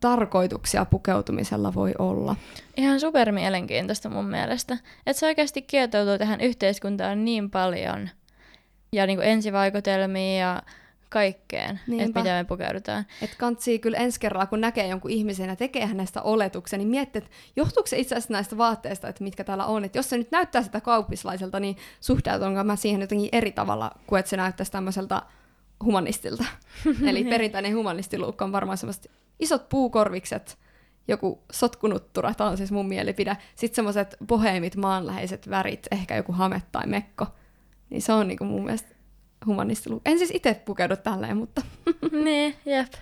tarkoituksia 0.00 0.84
pukeutumisella 0.84 1.74
voi 1.74 1.94
olla. 1.98 2.36
Ihan 2.76 3.00
super 3.00 3.32
mielenkiintoista 3.32 4.08
mun 4.08 4.24
mielestä. 4.24 4.78
Että 5.06 5.20
se 5.20 5.26
oikeasti 5.26 5.62
kietoutuu 5.62 6.18
tähän 6.18 6.40
yhteiskuntaan 6.40 7.24
niin 7.24 7.50
paljon. 7.50 8.08
Ja 8.92 9.06
niin 9.06 9.18
kuin 9.18 9.28
ensivaikutelmiin 9.28 10.40
ja 10.40 10.62
kaikkeen, 11.08 11.80
että 11.98 12.20
miten 12.20 12.36
me 12.36 12.44
pukeudutaan. 12.48 13.04
Et 13.22 13.34
kantsii 13.38 13.78
kyllä 13.78 13.96
ensi 13.96 14.20
kerralla, 14.20 14.46
kun 14.46 14.60
näkee 14.60 14.88
jonkun 14.88 15.10
ihmisen 15.10 15.48
ja 15.48 15.56
tekee 15.56 15.86
hänestä 15.86 16.22
oletuksen, 16.22 16.78
niin 16.78 16.88
miettii, 16.88 17.18
että 17.18 17.30
johtuuko 17.56 17.86
se 17.86 17.98
itse 17.98 18.14
asiassa 18.14 18.32
näistä 18.32 18.58
vaatteista, 18.58 19.08
että 19.08 19.24
mitkä 19.24 19.44
täällä 19.44 19.66
on. 19.66 19.84
Että 19.84 19.98
jos 19.98 20.10
se 20.10 20.18
nyt 20.18 20.30
näyttää 20.30 20.62
sitä 20.62 20.80
kauppislaiselta, 20.80 21.60
niin 21.60 21.76
suhtautunko 22.00 22.64
mä 22.64 22.76
siihen 22.76 23.00
jotenkin 23.00 23.28
eri 23.32 23.52
tavalla 23.52 23.90
kuin 24.06 24.18
että 24.18 24.30
se 24.30 24.36
näyttäisi 24.36 24.72
tämmöiseltä 24.72 25.22
humanistilta. 25.84 26.44
Eli 27.10 27.24
perinteinen 27.24 27.76
humanistiluukka 27.76 28.44
on 28.44 28.52
varmaan 28.52 28.78
semmoista 28.78 29.08
isot 29.40 29.68
puukorvikset, 29.68 30.58
joku 31.08 31.42
sotkunuttura, 31.52 32.34
tämä 32.34 32.50
on 32.50 32.56
siis 32.56 32.72
mun 32.72 32.88
mielipide. 32.88 33.36
Sitten 33.54 33.76
semmoiset 33.76 34.16
boheemit, 34.26 34.76
maanläheiset 34.76 35.50
värit, 35.50 35.86
ehkä 35.90 36.16
joku 36.16 36.32
hame 36.32 36.62
tai 36.72 36.86
mekko. 36.86 37.26
Niin 37.90 38.02
se 38.02 38.12
on 38.12 38.28
niinku 38.28 38.44
mun 38.44 38.64
mielestä 38.64 38.94
humanistilu. 39.46 40.02
En 40.04 40.18
siis 40.18 40.30
itse 40.34 40.54
pukeudu 40.64 40.96
tälleen, 40.96 41.36
mutta... 41.36 41.62
niin, 42.24 42.56
jep. 42.66 42.92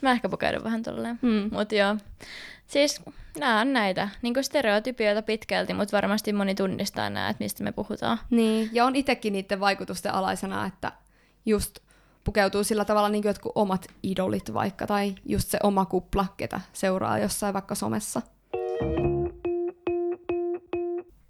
Mä 0.00 0.10
ehkä 0.10 0.28
pukeudun 0.28 0.64
vähän 0.64 0.82
tolleen. 0.82 1.18
Hmm. 1.22 1.50
Mutta 1.52 1.74
joo. 1.74 1.96
Siis 2.66 3.00
nämä 3.38 3.60
on 3.60 3.72
näitä 3.72 4.08
niin 4.22 4.34
stereotypioita 4.44 5.22
pitkälti, 5.22 5.74
mutta 5.74 5.96
varmasti 5.96 6.32
moni 6.32 6.54
tunnistaa 6.54 7.10
nämä, 7.10 7.28
että 7.28 7.44
mistä 7.44 7.64
me 7.64 7.72
puhutaan. 7.72 8.18
Niin, 8.30 8.70
ja 8.72 8.84
on 8.84 8.96
itsekin 8.96 9.32
niiden 9.32 9.60
vaikutusten 9.60 10.14
alaisena, 10.14 10.66
että 10.66 10.92
just 11.46 11.78
pukeutuu 12.28 12.64
sillä 12.64 12.84
tavalla 12.84 13.08
niin 13.08 13.22
kuin 13.22 13.30
jotkut 13.30 13.52
omat 13.54 13.86
idolit 14.02 14.54
vaikka, 14.54 14.86
tai 14.86 15.14
just 15.24 15.48
se 15.48 15.58
oma 15.62 15.84
kupla, 15.84 16.26
ketä 16.36 16.60
seuraa 16.72 17.18
jossain 17.18 17.54
vaikka 17.54 17.74
somessa. 17.74 18.22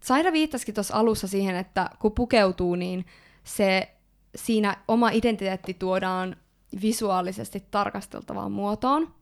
Saira 0.01 0.33
viittasikin 0.33 0.75
tuossa 0.75 0.95
alussa 0.95 1.29
siihen, 1.29 1.57
että 1.57 1.91
kun 1.99 2.13
pukeutuu, 2.13 2.75
niin 2.75 3.07
se 3.45 3.95
siinä 4.37 4.77
oma 4.89 5.11
identiteetti 5.11 5.75
tuodaan 5.75 6.37
visuaalisesti 6.83 7.65
tarkasteltavaan 7.71 8.53
muotoon. 8.53 9.15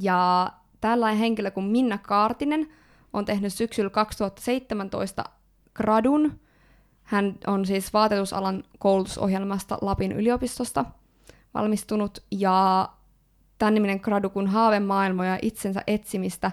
Ja 0.00 0.52
tällainen 0.80 1.18
henkilö 1.18 1.50
kuin 1.50 1.66
Minna 1.66 1.98
Kaartinen 1.98 2.68
on 3.12 3.24
tehnyt 3.24 3.52
syksyllä 3.52 3.90
2017 3.90 5.24
gradun. 5.74 6.40
Hän 7.08 7.34
on 7.46 7.66
siis 7.66 7.92
vaatetusalan 7.92 8.64
koulutusohjelmasta 8.78 9.78
Lapin 9.80 10.12
yliopistosta 10.12 10.84
valmistunut 11.54 12.24
ja 12.30 12.88
tämän 13.58 13.74
niminen 13.74 14.00
gradu 14.02 14.30
kuin 14.30 14.46
haavemaailmoja 14.46 15.38
itsensä 15.42 15.82
etsimistä, 15.86 16.52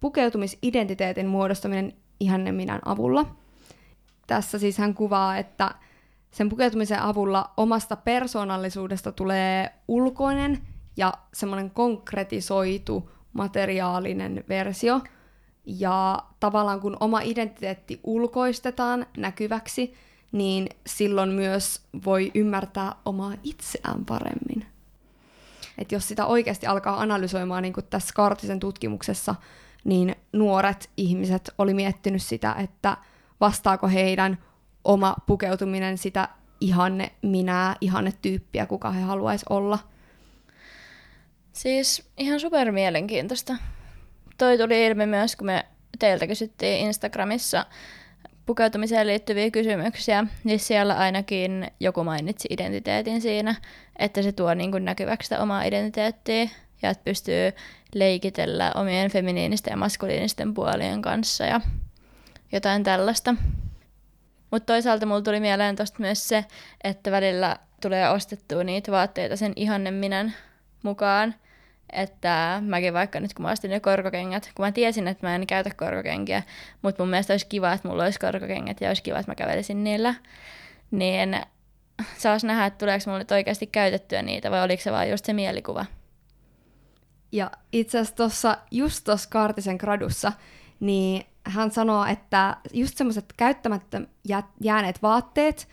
pukeutumisidentiteetin 0.00 1.26
muodostaminen 1.26 1.92
ihannemminän 2.20 2.80
avulla. 2.84 3.26
Tässä 4.26 4.58
siis 4.58 4.78
hän 4.78 4.94
kuvaa, 4.94 5.38
että 5.38 5.74
sen 6.30 6.48
pukeutumisen 6.48 7.02
avulla 7.02 7.50
omasta 7.56 7.96
persoonallisuudesta 7.96 9.12
tulee 9.12 9.72
ulkoinen 9.88 10.58
ja 10.96 11.12
semmoinen 11.34 11.70
konkretisoitu 11.70 13.10
materiaalinen 13.32 14.44
versio. 14.48 15.00
Ja 15.66 16.18
tavallaan 16.40 16.80
kun 16.80 16.96
oma 17.00 17.20
identiteetti 17.20 18.00
ulkoistetaan 18.04 19.06
näkyväksi, 19.16 19.94
niin 20.32 20.68
silloin 20.86 21.30
myös 21.30 21.80
voi 22.04 22.30
ymmärtää 22.34 22.94
omaa 23.04 23.32
itseään 23.42 24.04
paremmin. 24.04 24.66
Et 25.78 25.92
jos 25.92 26.08
sitä 26.08 26.26
oikeasti 26.26 26.66
alkaa 26.66 27.00
analysoimaan, 27.00 27.62
niin 27.62 27.72
kuin 27.72 27.86
tässä 27.90 28.14
Kartisen 28.14 28.60
tutkimuksessa, 28.60 29.34
niin 29.84 30.16
nuoret 30.32 30.90
ihmiset 30.96 31.50
oli 31.58 31.74
miettinyt 31.74 32.22
sitä, 32.22 32.54
että 32.58 32.96
vastaako 33.40 33.88
heidän 33.88 34.38
oma 34.84 35.14
pukeutuminen 35.26 35.98
sitä 35.98 36.28
ihanne 36.60 37.12
minää, 37.22 37.76
ihanne 37.80 38.12
tyyppiä, 38.22 38.66
kuka 38.66 38.90
he 38.90 39.00
haluaisi 39.00 39.46
olla. 39.50 39.78
Siis 41.52 42.10
ihan 42.18 42.40
super 42.40 42.72
mielenkiintoista. 42.72 43.56
Toi 44.38 44.58
tuli 44.58 44.86
ilmi 44.86 45.06
myös, 45.06 45.36
kun 45.36 45.46
me 45.46 45.64
teiltä 45.98 46.26
kysyttiin 46.26 46.86
Instagramissa 46.86 47.66
pukeutumiseen 48.46 49.06
liittyviä 49.06 49.50
kysymyksiä, 49.50 50.26
niin 50.44 50.58
siellä 50.58 50.94
ainakin 50.94 51.70
joku 51.80 52.04
mainitsi 52.04 52.48
identiteetin 52.50 53.20
siinä, 53.20 53.54
että 53.98 54.22
se 54.22 54.32
tuo 54.32 54.54
niin 54.54 54.70
kuin 54.70 54.84
näkyväksi 54.84 55.26
sitä 55.26 55.42
omaa 55.42 55.62
identiteettiä 55.62 56.48
ja 56.82 56.90
että 56.90 57.04
pystyy 57.04 57.52
leikitellä 57.94 58.72
omien 58.74 59.10
feminiinisten 59.10 59.70
ja 59.70 59.76
maskuliinisten 59.76 60.54
puolien 60.54 61.02
kanssa 61.02 61.44
ja 61.44 61.60
jotain 62.52 62.84
tällaista. 62.84 63.34
Mutta 64.50 64.66
toisaalta 64.66 65.06
mulla 65.06 65.22
tuli 65.22 65.40
mieleen 65.40 65.76
tosta 65.76 66.00
myös 66.00 66.28
se, 66.28 66.44
että 66.84 67.10
välillä 67.10 67.56
tulee 67.80 68.10
ostettua 68.10 68.64
niitä 68.64 68.92
vaatteita 68.92 69.36
sen 69.36 69.52
ihannen 69.56 69.94
minän 69.94 70.34
mukaan. 70.82 71.34
Että 71.92 72.62
mäkin 72.66 72.94
vaikka 72.94 73.20
nyt 73.20 73.34
kun 73.34 73.42
mä 73.42 73.50
ostin 73.50 73.70
ne 73.70 73.80
korkokengät, 73.80 74.50
kun 74.54 74.64
mä 74.64 74.72
tiesin, 74.72 75.08
että 75.08 75.26
mä 75.26 75.34
en 75.34 75.46
käytä 75.46 75.70
korkokenkiä, 75.76 76.42
mutta 76.82 77.02
mun 77.02 77.10
mielestä 77.10 77.32
olisi 77.32 77.46
kiva, 77.46 77.72
että 77.72 77.88
mulla 77.88 78.04
olisi 78.04 78.20
korkokengät 78.20 78.80
ja 78.80 78.88
olisi 78.88 79.02
kiva, 79.02 79.18
että 79.18 79.30
mä 79.30 79.34
kävelisin 79.34 79.84
niillä, 79.84 80.14
niin 80.90 81.36
saas 82.18 82.44
nähdä, 82.44 82.66
että 82.66 82.78
tuleeko 82.78 83.02
mulle 83.06 83.18
nyt 83.18 83.30
oikeasti 83.30 83.66
käytettyä 83.66 84.22
niitä 84.22 84.50
vai 84.50 84.62
oliko 84.62 84.82
se 84.82 84.92
vaan 84.92 85.10
just 85.10 85.24
se 85.24 85.32
mielikuva. 85.32 85.86
Ja 87.32 87.50
itse 87.72 87.98
asiassa 87.98 88.16
tuossa, 88.16 88.58
just 88.70 89.04
tuossa 89.04 89.28
Kaartisen 89.30 89.76
gradussa, 89.76 90.32
niin 90.80 91.26
hän 91.46 91.70
sanoo, 91.70 92.04
että 92.04 92.56
just 92.72 92.96
semmoiset 92.96 93.24
käyttämättä 93.36 94.00
jääneet 94.60 95.02
vaatteet, 95.02 95.68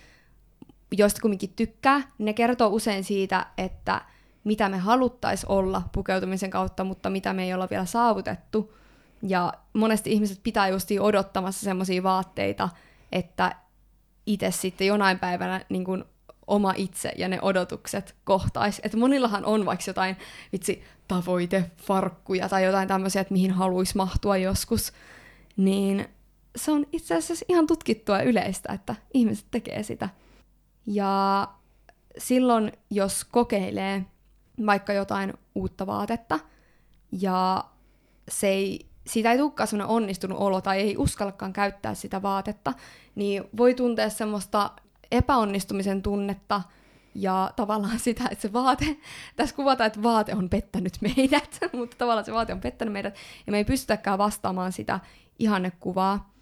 joista 0.91 1.21
kumminkin 1.21 1.53
tykkää, 1.55 2.01
ne 2.17 2.33
kertoo 2.33 2.69
usein 2.69 3.03
siitä, 3.03 3.45
että 3.57 4.01
mitä 4.49 4.69
me 4.69 4.77
haluttaisi 4.77 5.45
olla 5.49 5.81
pukeutumisen 5.91 6.49
kautta, 6.49 6.83
mutta 6.83 7.09
mitä 7.09 7.33
me 7.33 7.43
ei 7.43 7.53
olla 7.53 7.67
vielä 7.69 7.85
saavutettu. 7.85 8.75
Ja 9.21 9.53
monesti 9.73 10.11
ihmiset 10.11 10.39
pitää 10.43 10.67
just 10.67 10.89
odottamassa 10.99 11.63
semmoisia 11.63 12.03
vaatteita, 12.03 12.69
että 13.11 13.55
itse 14.25 14.51
sitten 14.51 14.87
jonain 14.87 15.19
päivänä 15.19 15.65
niin 15.69 15.83
kun 15.85 16.05
oma 16.47 16.73
itse 16.77 17.11
ja 17.17 17.27
ne 17.27 17.39
odotukset 17.41 18.15
kohtais. 18.23 18.81
Että 18.83 18.97
monillahan 18.97 19.45
on 19.45 19.65
vaikka 19.65 19.83
jotain, 19.87 20.17
vitsi, 20.51 20.83
tavoite, 21.07 21.71
farkkuja 21.77 22.49
tai 22.49 22.63
jotain 22.63 22.87
tämmöisiä, 22.87 23.21
että 23.21 23.33
mihin 23.33 23.51
haluaisi 23.51 23.97
mahtua 23.97 24.37
joskus. 24.37 24.93
Niin 25.57 26.07
se 26.55 26.71
on 26.71 26.85
itse 26.91 27.15
asiassa 27.15 27.45
ihan 27.49 27.67
tutkittua 27.67 28.21
yleistä, 28.21 28.73
että 28.73 28.95
ihmiset 29.13 29.45
tekee 29.51 29.83
sitä. 29.83 30.09
Ja 30.85 31.47
silloin, 32.17 32.71
jos 32.89 33.25
kokeilee 33.25 34.05
vaikka 34.65 34.93
jotain 34.93 35.33
uutta 35.55 35.87
vaatetta, 35.87 36.39
ja 37.11 37.63
se 38.29 38.47
ei, 38.47 38.85
siitä 39.07 39.31
ei 39.31 39.37
tulekaan 39.37 39.67
sellainen 39.67 39.95
onnistunut 39.95 40.39
olo 40.39 40.61
tai 40.61 40.79
ei 40.79 40.97
uskallakaan 40.97 41.53
käyttää 41.53 41.93
sitä 41.93 42.21
vaatetta, 42.21 42.73
niin 43.15 43.43
voi 43.57 43.73
tuntea 43.73 44.09
semmoista 44.09 44.71
epäonnistumisen 45.11 46.01
tunnetta 46.01 46.61
ja 47.15 47.51
tavallaan 47.55 47.99
sitä, 48.09 48.23
että 48.31 48.41
se 48.41 48.53
vaate, 48.53 48.97
tässä 49.35 49.55
kuvataan, 49.55 49.87
että 49.87 50.03
vaate 50.03 50.35
on 50.35 50.49
pettänyt 50.49 50.93
meidät, 51.01 51.59
mutta 51.77 51.97
tavallaan 51.97 52.25
se 52.25 52.33
vaate 52.33 52.53
on 52.53 52.61
pettänyt 52.61 52.93
meidät 52.93 53.15
ja 53.45 53.51
me 53.51 53.57
ei 53.57 53.65
pystytäkään 53.65 54.17
vastaamaan 54.17 54.71
sitä 54.71 54.99
ihannekuvaa. 55.39 56.33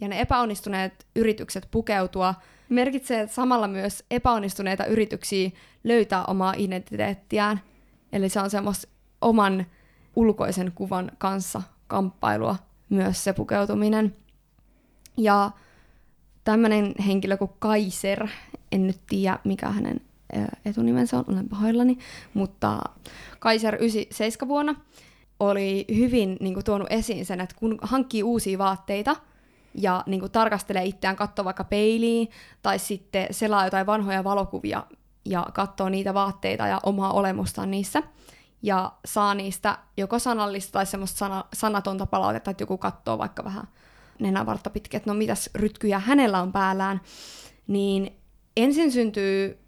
Ja 0.00 0.08
ne 0.08 0.20
epäonnistuneet 0.20 1.06
yritykset 1.16 1.68
pukeutua 1.70 2.34
merkitsee 2.74 3.26
samalla 3.26 3.68
myös 3.68 4.04
epäonnistuneita 4.10 4.86
yrityksiä 4.86 5.50
löytää 5.84 6.24
omaa 6.24 6.54
identiteettiään. 6.56 7.60
Eli 8.12 8.28
se 8.28 8.40
on 8.40 8.50
semmoista 8.50 8.88
oman 9.20 9.66
ulkoisen 10.16 10.72
kuvan 10.74 11.10
kanssa 11.18 11.62
kamppailua 11.86 12.56
myös 12.88 13.24
se 13.24 13.32
pukeutuminen. 13.32 14.16
Ja 15.16 15.50
tämmöinen 16.44 16.94
henkilö 17.06 17.36
kuin 17.36 17.50
Kaiser, 17.58 18.28
en 18.72 18.86
nyt 18.86 19.00
tiedä 19.08 19.38
mikä 19.44 19.68
hänen 19.68 20.00
etunimensä 20.64 21.18
on, 21.18 21.24
olen 21.28 21.48
pahoillani, 21.48 21.98
mutta 22.34 22.82
Kaiser 23.38 23.74
97 23.74 24.48
vuonna 24.48 24.74
oli 25.40 25.84
hyvin 25.96 26.36
niin 26.40 26.54
kuin, 26.54 26.64
tuonut 26.64 26.88
esiin 26.90 27.26
sen, 27.26 27.40
että 27.40 27.56
kun 27.58 27.78
hankkii 27.82 28.22
uusia 28.22 28.58
vaatteita 28.58 29.16
ja 29.74 30.02
niin 30.06 30.20
kuin, 30.20 30.32
tarkastelee 30.32 30.84
itseään, 30.84 31.16
katsoo 31.16 31.44
vaikka 31.44 31.64
peiliin 31.64 32.30
tai 32.62 32.78
sitten 32.78 33.26
selaa 33.30 33.64
jotain 33.64 33.86
vanhoja 33.86 34.24
valokuvia 34.24 34.86
ja 35.24 35.46
katsoo 35.54 35.88
niitä 35.88 36.14
vaatteita 36.14 36.66
ja 36.66 36.80
omaa 36.82 37.12
olemustaan 37.12 37.70
niissä– 37.70 38.02
ja 38.64 38.92
saa 39.04 39.34
niistä 39.34 39.78
joko 39.96 40.18
sanallista 40.18 40.72
tai 40.72 40.86
semmoista 40.86 41.18
sana, 41.18 41.44
sanatonta 41.52 42.06
palautetta, 42.06 42.50
että 42.50 42.62
joku 42.62 42.78
katsoo 42.78 43.18
vaikka 43.18 43.44
vähän 43.44 43.68
nenävartta 44.18 44.70
pitkin, 44.70 44.98
että 44.98 45.10
no 45.10 45.14
mitäs 45.14 45.50
rytkyjä 45.54 45.98
hänellä 45.98 46.42
on 46.42 46.52
päällään, 46.52 47.00
niin 47.66 48.16
ensin 48.56 48.92
syntyy 48.92 49.58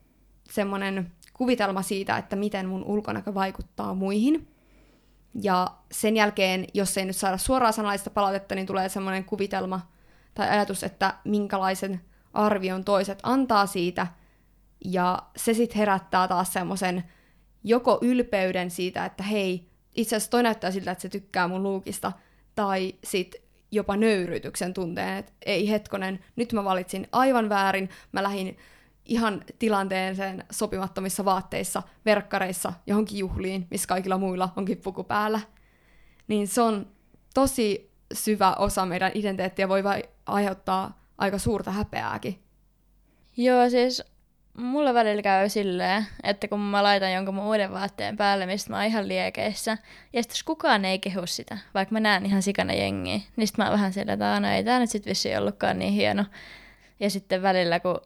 semmoinen 0.51 1.13
kuvitelma 1.33 1.83
siitä, 1.83 2.19
että 2.19 2.37
miten 2.37 2.69
mun 2.69 2.85
ulkonäkö 2.85 3.35
vaikuttaa 3.35 3.95
muihin. 3.95 4.49
Ja 5.43 5.67
sen 5.93 6.17
jälkeen, 6.17 6.67
jos 6.75 6.99
ei 6.99 7.05
nyt 7.05 7.17
saada 7.17 7.39
suoraa 7.39 7.73
sanallista 7.73 8.11
palautetta, 8.11 8.55
niin 8.55 8.67
tulee 8.67 8.89
semmoinen 8.89 9.25
kuvitelma 9.25 9.81
tai 10.37 10.49
ajatus, 10.49 10.85
että 10.85 11.15
minkälaisen 11.25 12.01
arvion 12.33 12.85
toiset 12.85 13.19
antaa 13.23 13.67
siitä. 13.67 14.07
Ja 14.85 15.19
se 15.37 15.55
sitten 15.55 15.79
herättää 15.79 16.29
taas 16.29 16.53
semmoisen 16.53 17.05
joko 17.65 17.99
ylpeyden 18.03 18.71
siitä, 18.71 19.05
että 19.05 19.23
hei, 19.23 19.69
itse 19.95 20.17
asiassa 20.17 20.31
toi 20.31 20.43
näyttää 20.43 20.71
siltä, 20.71 20.91
että 20.91 21.03
se 21.03 21.09
tykkää 21.09 21.49
mun 21.49 21.63
luukista, 21.63 22.13
tai 22.55 22.95
sit 23.05 23.35
jopa 23.71 23.97
nöyrytyksen 23.97 24.75
tunteen, 24.75 25.17
että 25.17 25.33
ei 25.47 25.71
hetkonen, 25.71 26.25
nyt 26.37 26.53
mä 26.53 26.65
valitsin 26.65 27.09
aivan 27.13 27.49
väärin, 27.49 27.89
mä 28.13 28.23
lähdin 28.23 28.59
ihan 29.05 29.45
tilanteeseen 29.59 30.45
sopimattomissa 30.51 31.25
vaatteissa, 31.25 31.83
verkkareissa, 32.05 32.73
johonkin 32.87 33.19
juhliin, 33.19 33.67
missä 33.71 33.89
kaikilla 33.89 34.19
muilla 34.19 34.53
onkin 34.57 34.79
puku 34.79 35.05
päällä. 35.05 35.41
Niin 36.29 36.49
se 36.49 36.61
on 36.61 36.87
tosi 37.35 37.96
syvä 38.15 38.53
osa 38.53 38.87
meidän 38.87 39.11
identiteettiä, 39.15 39.69
voi 39.69 39.85
vai 39.85 40.03
aiheuttaa 40.27 41.01
aika 41.19 41.39
suurta 41.39 41.71
häpeääkin. 41.71 42.43
Joo, 43.37 43.71
siis 43.71 44.03
mulla 44.57 44.95
välillä 44.95 45.23
käy 45.23 45.49
silleen, 45.49 46.07
että 46.23 46.49
kun 46.49 46.61
mä 46.61 46.83
laitan 46.83 47.13
jonkun 47.13 47.35
mun 47.35 47.45
uuden 47.45 47.73
vaatteen 47.73 48.17
päälle, 48.17 48.47
mistä 48.47 48.71
mä 48.71 48.77
oon 48.77 48.87
ihan 48.87 49.09
liekeissä, 49.09 49.71
ja 50.13 50.23
sitten 50.23 50.35
jos 50.35 50.43
kukaan 50.43 50.85
ei 50.85 50.99
kehu 50.99 51.27
sitä, 51.27 51.59
vaikka 51.75 51.93
mä 51.93 52.01
näen 52.01 52.27
ihan 52.27 52.43
sikana 52.43 52.73
jengiä, 52.73 53.21
niin 53.37 53.47
sitten 53.47 53.65
mä 53.65 53.71
oon 53.71 53.79
vähän 53.79 53.93
silleen, 53.93 54.15
että 54.15 54.41
no 54.41 54.49
ei 54.49 54.65
tää 54.65 54.79
nyt 54.79 54.91
sit 54.91 55.07
vissiin 55.07 55.39
ollutkaan 55.39 55.79
niin 55.79 55.93
hieno. 55.93 56.25
Ja 57.01 57.11
sitten 57.11 57.43
välillä, 57.43 57.81
kun, 57.81 58.01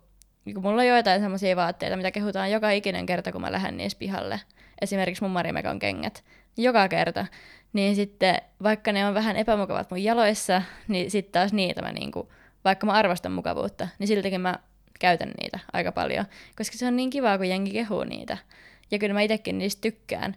kun 0.54 0.62
mulla 0.62 0.82
on 0.82 0.88
joitain 0.88 1.20
semmoisia 1.20 1.56
vaatteita, 1.56 1.96
mitä 1.96 2.10
kehutaan 2.10 2.50
joka 2.50 2.70
ikinen 2.70 3.06
kerta, 3.06 3.32
kun 3.32 3.40
mä 3.40 3.52
lähden 3.52 3.76
niissä 3.76 3.98
pihalle, 3.98 4.40
esimerkiksi 4.80 5.22
mun 5.24 5.30
Marimekan 5.30 5.78
kengät, 5.78 6.24
joka 6.56 6.88
kerta, 6.88 7.26
niin 7.72 7.96
sitten 7.96 8.36
vaikka 8.62 8.92
ne 8.92 9.06
on 9.06 9.14
vähän 9.14 9.36
epämukavat 9.36 9.90
mun 9.90 10.02
jaloissa, 10.02 10.62
niin 10.88 11.10
sitten 11.10 11.32
taas 11.32 11.52
niitä 11.52 11.82
mä 11.82 11.92
niinku, 11.92 12.32
vaikka 12.64 12.86
mä 12.86 12.92
arvostan 12.92 13.32
mukavuutta, 13.32 13.88
niin 13.98 14.08
siltikin 14.08 14.40
mä 14.40 14.58
käytän 15.00 15.32
niitä 15.40 15.58
aika 15.72 15.92
paljon, 15.92 16.24
koska 16.56 16.76
se 16.76 16.86
on 16.86 16.96
niin 16.96 17.10
kivaa, 17.10 17.38
kun 17.38 17.48
jengi 17.48 17.70
kehuu 17.70 18.04
niitä. 18.04 18.38
Ja 18.90 18.98
kyllä 18.98 19.14
mä 19.14 19.20
itsekin 19.20 19.58
niistä 19.58 19.80
tykkään, 19.80 20.36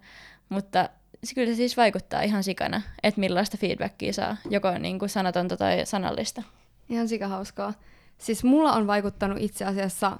mutta 0.49 0.89
kyllä 1.35 1.51
se 1.51 1.55
siis 1.55 1.77
vaikuttaa 1.77 2.21
ihan 2.21 2.43
sikana, 2.43 2.81
että 3.03 3.19
millaista 3.19 3.57
feedbackia 3.57 4.13
saa, 4.13 4.37
joko 4.49 4.77
niin 4.77 4.99
kuin 4.99 5.09
sanatonta 5.09 5.57
tai 5.57 5.85
sanallista. 5.85 6.43
Ihan 6.89 7.07
hauskaa. 7.27 7.73
Siis 8.17 8.43
mulla 8.43 8.73
on 8.73 8.87
vaikuttanut 8.87 9.37
itse 9.41 9.65
asiassa 9.65 10.19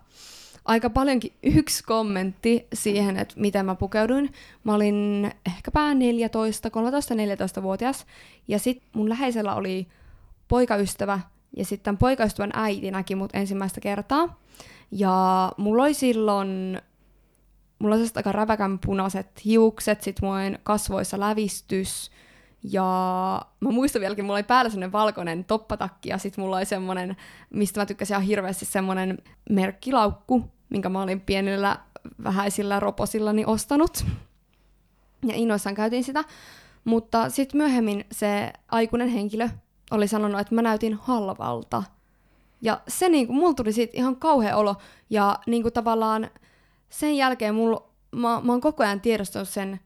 aika 0.65 0.89
paljonkin 0.89 1.34
yksi 1.43 1.84
kommentti 1.84 2.67
siihen, 2.73 3.17
että 3.17 3.36
miten 3.38 3.65
mä 3.65 3.76
pukeuduin. 3.76 4.34
Mä 4.63 4.73
olin 4.73 5.32
ehkäpä 5.45 5.93
14, 5.93 6.69
13-14-vuotias, 6.69 8.06
ja 8.47 8.60
sitten 8.60 8.89
mun 8.93 9.10
läheisellä 9.10 9.56
oli 9.56 9.88
poikaystävä, 10.47 11.19
ja 11.58 11.65
sitten 11.65 11.97
poikaystävän 11.97 12.52
äiti 12.54 12.91
näki 12.91 13.15
mut 13.15 13.32
ensimmäistä 13.34 13.82
kertaa. 13.82 14.39
Ja 14.91 15.52
mulla 15.58 15.84
oli 15.84 15.93
silloin, 15.93 16.82
mulla 17.80 17.95
oli 17.95 18.06
aika 18.15 18.32
räväkän 18.32 18.80
punaiset 18.80 19.45
hiukset, 19.45 20.04
sit 20.04 20.21
oli 20.21 20.60
kasvoissa 20.63 21.19
lävistys. 21.19 22.12
Ja 22.63 23.41
mä 23.60 23.71
muistan 23.71 23.99
vieläkin, 23.99 24.26
mulla 24.26 24.38
oli 24.38 24.43
päällä 24.43 24.69
semmonen 24.69 24.91
valkoinen 24.91 25.45
toppatakki 25.45 26.10
ja 26.10 26.17
sit 26.17 26.38
mulla 26.38 26.58
oli 26.58 26.65
semmonen, 26.65 27.17
mistä 27.49 27.80
mä 27.80 27.86
tykkäsin 27.86 28.13
ihan 28.13 28.23
hirveästi, 28.23 28.65
semmonen 28.65 29.17
merkkilaukku, 29.49 30.52
minkä 30.69 30.89
mä 30.89 31.02
olin 31.02 31.21
pienillä 31.21 31.80
vähäisillä 32.23 32.80
roposillani 32.80 33.45
ostanut. 33.45 34.06
Ja 35.26 35.36
innoissaan 35.36 35.76
käytiin 35.76 36.04
sitä. 36.04 36.23
Mutta 36.84 37.30
sitten 37.30 37.58
myöhemmin 37.58 38.06
se 38.12 38.54
aikuinen 38.71 39.10
henkilö 39.10 39.49
oli 39.91 40.08
sanonut, 40.08 40.41
että 40.41 40.56
mä 40.56 40.62
näytin 40.62 40.93
halvalta. 40.93 41.84
Ja 42.62 42.82
se 42.88 43.10
niinku, 43.10 43.34
mulla 43.34 43.54
tuli 43.54 43.73
siitä 43.73 43.97
ihan 43.97 44.15
kauhea 44.15 44.58
olo. 44.58 44.76
Ja 45.10 45.39
niinku 45.47 45.71
tavallaan 45.71 46.30
sen 46.89 47.17
jälkeen 47.17 47.56
mulla, 47.56 47.89
mä, 48.12 48.41
mä 48.43 48.52
oon 48.52 48.62
koko 48.62 48.84
ajan 48.84 49.02
tiedostanut 49.02 49.49
sen 49.49 49.80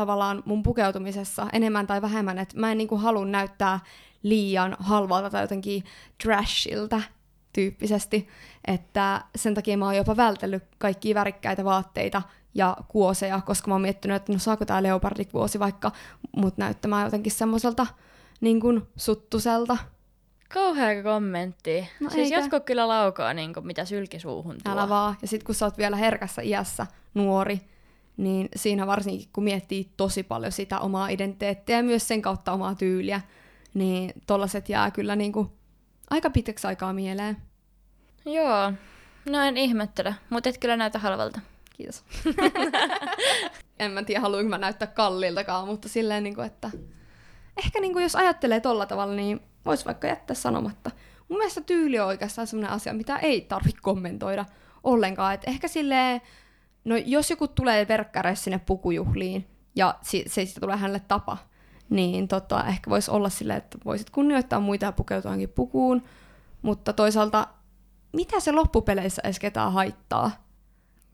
tavallaan 0.00 0.42
mun 0.44 0.62
pukeutumisessa 0.62 1.46
enemmän 1.52 1.86
tai 1.86 2.02
vähemmän, 2.02 2.38
että 2.38 2.60
mä 2.60 2.72
en 2.72 2.78
niinku 2.78 2.96
halua 2.96 3.24
näyttää 3.24 3.80
liian 4.22 4.76
halvalta 4.78 5.30
tai 5.30 5.42
jotenkin 5.42 5.84
trashilta 6.22 7.02
tyyppisesti, 7.52 8.28
että 8.64 9.24
sen 9.36 9.54
takia 9.54 9.78
mä 9.78 9.84
oon 9.84 9.96
jopa 9.96 10.16
vältellyt 10.16 10.62
kaikkia 10.78 11.14
värikkäitä 11.14 11.64
vaatteita 11.64 12.22
ja 12.54 12.76
kuoseja, 12.88 13.40
koska 13.40 13.68
mä 13.68 13.74
oon 13.74 13.82
miettinyt, 13.82 14.16
että 14.16 14.32
no 14.32 14.38
saako 14.38 14.64
tää 14.64 14.82
leopardikuosi 14.82 15.58
vaikka 15.58 15.92
mut 16.36 16.56
näyttämään 16.56 17.04
jotenkin 17.04 17.32
semmoiselta 17.32 17.86
niin 18.40 18.60
kuin 18.60 18.82
suttuselta. 18.96 19.76
Kauhea 20.54 21.02
kommentti. 21.02 21.88
No 22.00 22.10
siis 22.10 22.24
eikä. 22.24 22.40
jatko 22.40 22.60
kyllä 22.60 22.88
laukaa, 22.88 23.34
niin 23.34 23.54
kuin, 23.54 23.66
mitä 23.66 23.84
sylki 23.84 24.20
suuhun 24.20 24.56
tuo. 24.64 24.72
Älä 24.72 24.88
vaan. 24.88 25.16
Ja 25.22 25.28
sitten 25.28 25.46
kun 25.46 25.54
sä 25.54 25.64
oot 25.64 25.78
vielä 25.78 25.96
herkässä 25.96 26.42
iässä 26.42 26.86
nuori, 27.14 27.60
niin 28.20 28.48
siinä 28.56 28.86
varsinkin 28.86 29.28
kun 29.32 29.44
miettii 29.44 29.90
tosi 29.96 30.22
paljon 30.22 30.52
sitä 30.52 30.80
omaa 30.80 31.08
identiteettiä 31.08 31.76
ja 31.76 31.82
myös 31.82 32.08
sen 32.08 32.22
kautta 32.22 32.52
omaa 32.52 32.74
tyyliä, 32.74 33.20
niin 33.74 34.12
tollaset 34.26 34.68
jää 34.68 34.90
kyllä 34.90 35.16
niin 35.16 35.32
kuin 35.32 35.50
aika 36.10 36.30
pitkäksi 36.30 36.66
aikaa 36.66 36.92
mieleen. 36.92 37.36
Joo, 38.24 38.72
no 39.30 39.42
en 39.42 39.56
ihmettele, 39.56 40.14
mutta 40.30 40.48
et 40.48 40.58
kyllä 40.58 40.76
näytä 40.76 40.98
halvalta. 40.98 41.40
Kiitos. 41.76 42.04
en 43.78 43.90
mä 43.90 44.02
tiedä, 44.02 44.20
haluanko 44.20 44.48
mä 44.48 44.58
näyttää 44.58 44.88
kalliiltakaan, 44.88 45.66
mutta 45.66 45.88
silleen, 45.88 46.22
niin 46.22 46.34
kuin, 46.34 46.46
että 46.46 46.70
ehkä 47.56 47.80
niin 47.80 47.92
kuin 47.92 48.02
jos 48.02 48.16
ajattelee 48.16 48.60
tolla 48.60 48.86
tavalla, 48.86 49.14
niin 49.14 49.40
voisi 49.66 49.84
vaikka 49.84 50.06
jättää 50.06 50.34
sanomatta. 50.34 50.90
Mun 51.28 51.38
mielestä 51.38 51.60
tyyli 51.60 51.98
on 51.98 52.06
oikeastaan 52.06 52.46
sellainen 52.46 52.76
asia, 52.76 52.92
mitä 52.92 53.16
ei 53.16 53.40
tarvitse 53.40 53.80
kommentoida 53.82 54.44
ollenkaan. 54.84 55.34
Et 55.34 55.42
ehkä 55.46 55.68
silleen, 55.68 56.20
no 56.84 56.96
jos 56.96 57.30
joku 57.30 57.48
tulee 57.48 57.88
verkkareissa 57.88 58.44
sinne 58.44 58.60
pukujuhliin 58.66 59.46
ja 59.76 59.94
se, 60.02 60.22
se 60.26 60.44
sitten 60.44 60.60
tulee 60.60 60.76
hänelle 60.76 61.02
tapa, 61.08 61.38
niin 61.90 62.28
tota, 62.28 62.64
ehkä 62.66 62.90
voisi 62.90 63.10
olla 63.10 63.28
silleen, 63.28 63.58
että 63.58 63.78
voisit 63.84 64.10
kunnioittaa 64.10 64.60
muita 64.60 64.84
ja 64.86 64.92
pukeutua 64.92 65.32
pukuun, 65.54 66.02
mutta 66.62 66.92
toisaalta 66.92 67.46
mitä 68.12 68.40
se 68.40 68.52
loppupeleissä 68.52 69.22
edes 69.24 69.38
ketään 69.38 69.72
haittaa? 69.72 70.30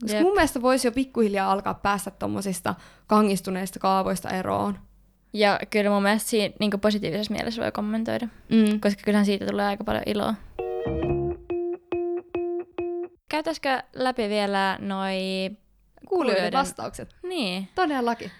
Koska 0.03 0.17
Jep. 0.17 0.23
mun 0.25 0.35
mielestä 0.35 0.63
voisi 0.63 0.89
jo 0.89 0.93
pikkuhiljaa 0.93 1.53
alkaa 1.53 1.75
päästä 1.75 2.11
tommosista 2.11 2.75
kangistuneista 3.07 3.79
kaavoista 3.79 4.31
eroon. 4.31 4.79
Ja 5.33 5.61
kyllä 5.71 5.91
mun 5.91 6.03
mielestä 6.03 6.31
siinä 6.31 6.55
niin 6.61 6.81
positiivisessa 6.81 7.33
mielessä 7.33 7.63
voi 7.63 7.73
kommentoida, 7.73 8.29
Mm. 8.49 8.81
koska 8.81 9.03
kyllähän 9.05 9.27
siitä 9.27 9.47
tulee 9.47 9.67
aika 9.67 9.85
paljon 9.85 10.03
iloa. 10.07 10.35
Käytäisikö 13.29 13.83
läpi 13.93 14.29
vielä 14.29 14.79
noi... 14.81 15.17
Kuulijoiden 16.09 16.53
vastaukset. 16.53 17.17
Niin. 17.23 17.69
Todellakin. 17.75 18.31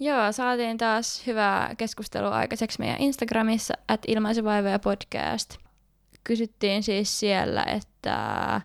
Joo, 0.00 0.32
saatiin 0.32 0.78
taas 0.78 1.26
hyvää 1.26 1.74
keskustelua 1.74 2.36
aikaiseksi 2.36 2.78
meidän 2.78 3.00
Instagramissa, 3.00 3.74
at 3.88 4.00
ilmaisuvaivoja 4.06 4.78
podcast. 4.78 5.56
Kysyttiin 6.24 6.82
siis 6.82 7.20
siellä, 7.20 7.62
että 7.62 8.60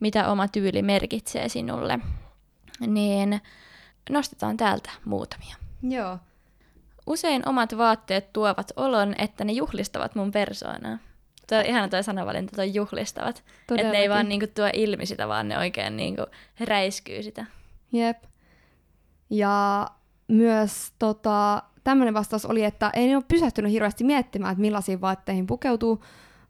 mitä 0.00 0.28
oma 0.28 0.48
tyyli 0.48 0.82
merkitsee 0.82 1.48
sinulle. 1.48 1.98
Niin 2.86 3.40
nostetaan 4.10 4.56
täältä 4.56 4.90
muutamia. 5.04 5.56
Joo. 5.82 6.18
Usein 7.06 7.48
omat 7.48 7.78
vaatteet 7.78 8.32
tuovat 8.32 8.72
olon, 8.76 9.14
että 9.18 9.44
ne 9.44 9.52
juhlistavat 9.52 10.14
mun 10.14 10.32
persoonaa. 10.32 10.98
Tuo 11.48 11.60
ihana 11.60 11.88
toi 11.88 12.04
sanavalinta, 12.04 12.56
toi 12.56 12.74
juhlistavat. 12.74 13.44
Että 13.76 13.90
ne 13.90 13.98
ei 13.98 14.08
vaan 14.08 14.28
niinku 14.28 14.46
tuo 14.54 14.70
ilmi 14.72 15.06
sitä, 15.06 15.28
vaan 15.28 15.48
ne 15.48 15.58
oikein 15.58 15.96
niinku 15.96 16.22
räiskyy 16.60 17.22
sitä. 17.22 17.46
Jep. 17.92 18.24
Ja 19.30 19.86
myös 20.28 20.92
tota, 20.98 21.62
tämmöinen 21.84 22.14
vastaus 22.14 22.46
oli, 22.46 22.64
että 22.64 22.90
ei 22.94 23.06
ne 23.06 23.16
ole 23.16 23.24
pysähtynyt 23.28 23.72
hirveästi 23.72 24.04
miettimään, 24.04 24.52
että 24.52 24.60
millaisiin 24.60 25.00
vaatteihin 25.00 25.46
pukeutuu, 25.46 26.04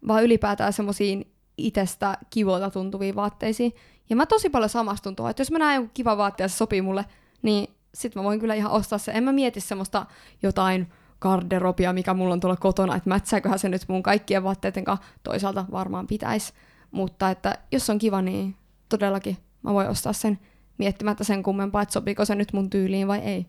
vaan 0.08 0.24
ylipäätään 0.24 0.72
semmoisiin 0.72 1.32
itsestä 1.58 2.18
kivolta 2.30 2.70
tuntuviin 2.70 3.14
vaatteisiin. 3.14 3.72
Ja 4.10 4.16
mä 4.16 4.26
tosi 4.26 4.50
paljon 4.50 4.68
samastun 4.68 5.16
tuohon, 5.16 5.30
että 5.30 5.40
jos 5.40 5.50
mä 5.50 5.58
näen 5.58 5.76
joku 5.76 5.90
kiva 5.94 6.32
se 6.36 6.48
sopii 6.48 6.82
mulle, 6.82 7.04
niin 7.42 7.74
sit 7.94 8.14
mä 8.14 8.22
voin 8.22 8.40
kyllä 8.40 8.54
ihan 8.54 8.72
ostaa 8.72 8.98
se. 8.98 9.12
En 9.12 9.24
mä 9.24 9.32
mieti 9.32 9.60
semmoista 9.60 10.06
jotain 10.42 10.92
garderobia, 11.20 11.92
mikä 11.92 12.14
mulla 12.14 12.32
on 12.32 12.40
tuolla 12.40 12.56
kotona, 12.56 12.96
että 12.96 13.08
mätsääköhän 13.08 13.58
se 13.58 13.68
nyt 13.68 13.82
mun 13.88 14.02
kaikkien 14.02 14.44
vaatteiden 14.44 14.84
kanssa. 14.84 15.06
Toisaalta 15.22 15.64
varmaan 15.70 16.06
pitäisi. 16.06 16.52
Mutta 16.90 17.30
että 17.30 17.58
jos 17.72 17.90
on 17.90 17.98
kiva, 17.98 18.22
niin 18.22 18.56
todellakin 18.88 19.36
mä 19.62 19.74
voin 19.74 19.88
ostaa 19.88 20.12
sen 20.12 20.38
miettimättä 20.78 21.24
sen 21.24 21.42
kummempaa, 21.42 21.82
että 21.82 21.92
sopiiko 21.92 22.24
se 22.24 22.34
nyt 22.34 22.52
mun 22.52 22.70
tyyliin 22.70 23.08
vai 23.08 23.18
ei. 23.18 23.46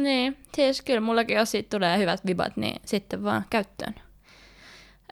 Niin, 0.00 0.36
siis 0.54 0.82
kyllä 0.82 1.00
mullakin 1.00 1.36
jos 1.36 1.50
siitä 1.50 1.76
tulee 1.76 1.98
hyvät 1.98 2.26
vibat, 2.26 2.56
niin 2.56 2.80
sitten 2.84 3.24
vaan 3.24 3.44
käyttöön. 3.50 3.94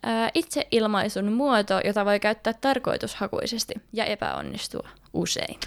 Ää, 0.03 0.31
itse 0.35 0.67
ilmaisun 0.71 1.33
muoto, 1.33 1.81
jota 1.85 2.05
voi 2.05 2.21
käyttää 2.21 2.53
tarkoitushakuisesti 2.53 3.75
ja 3.93 4.05
epäonnistua 4.05 4.89
usein. 5.13 5.61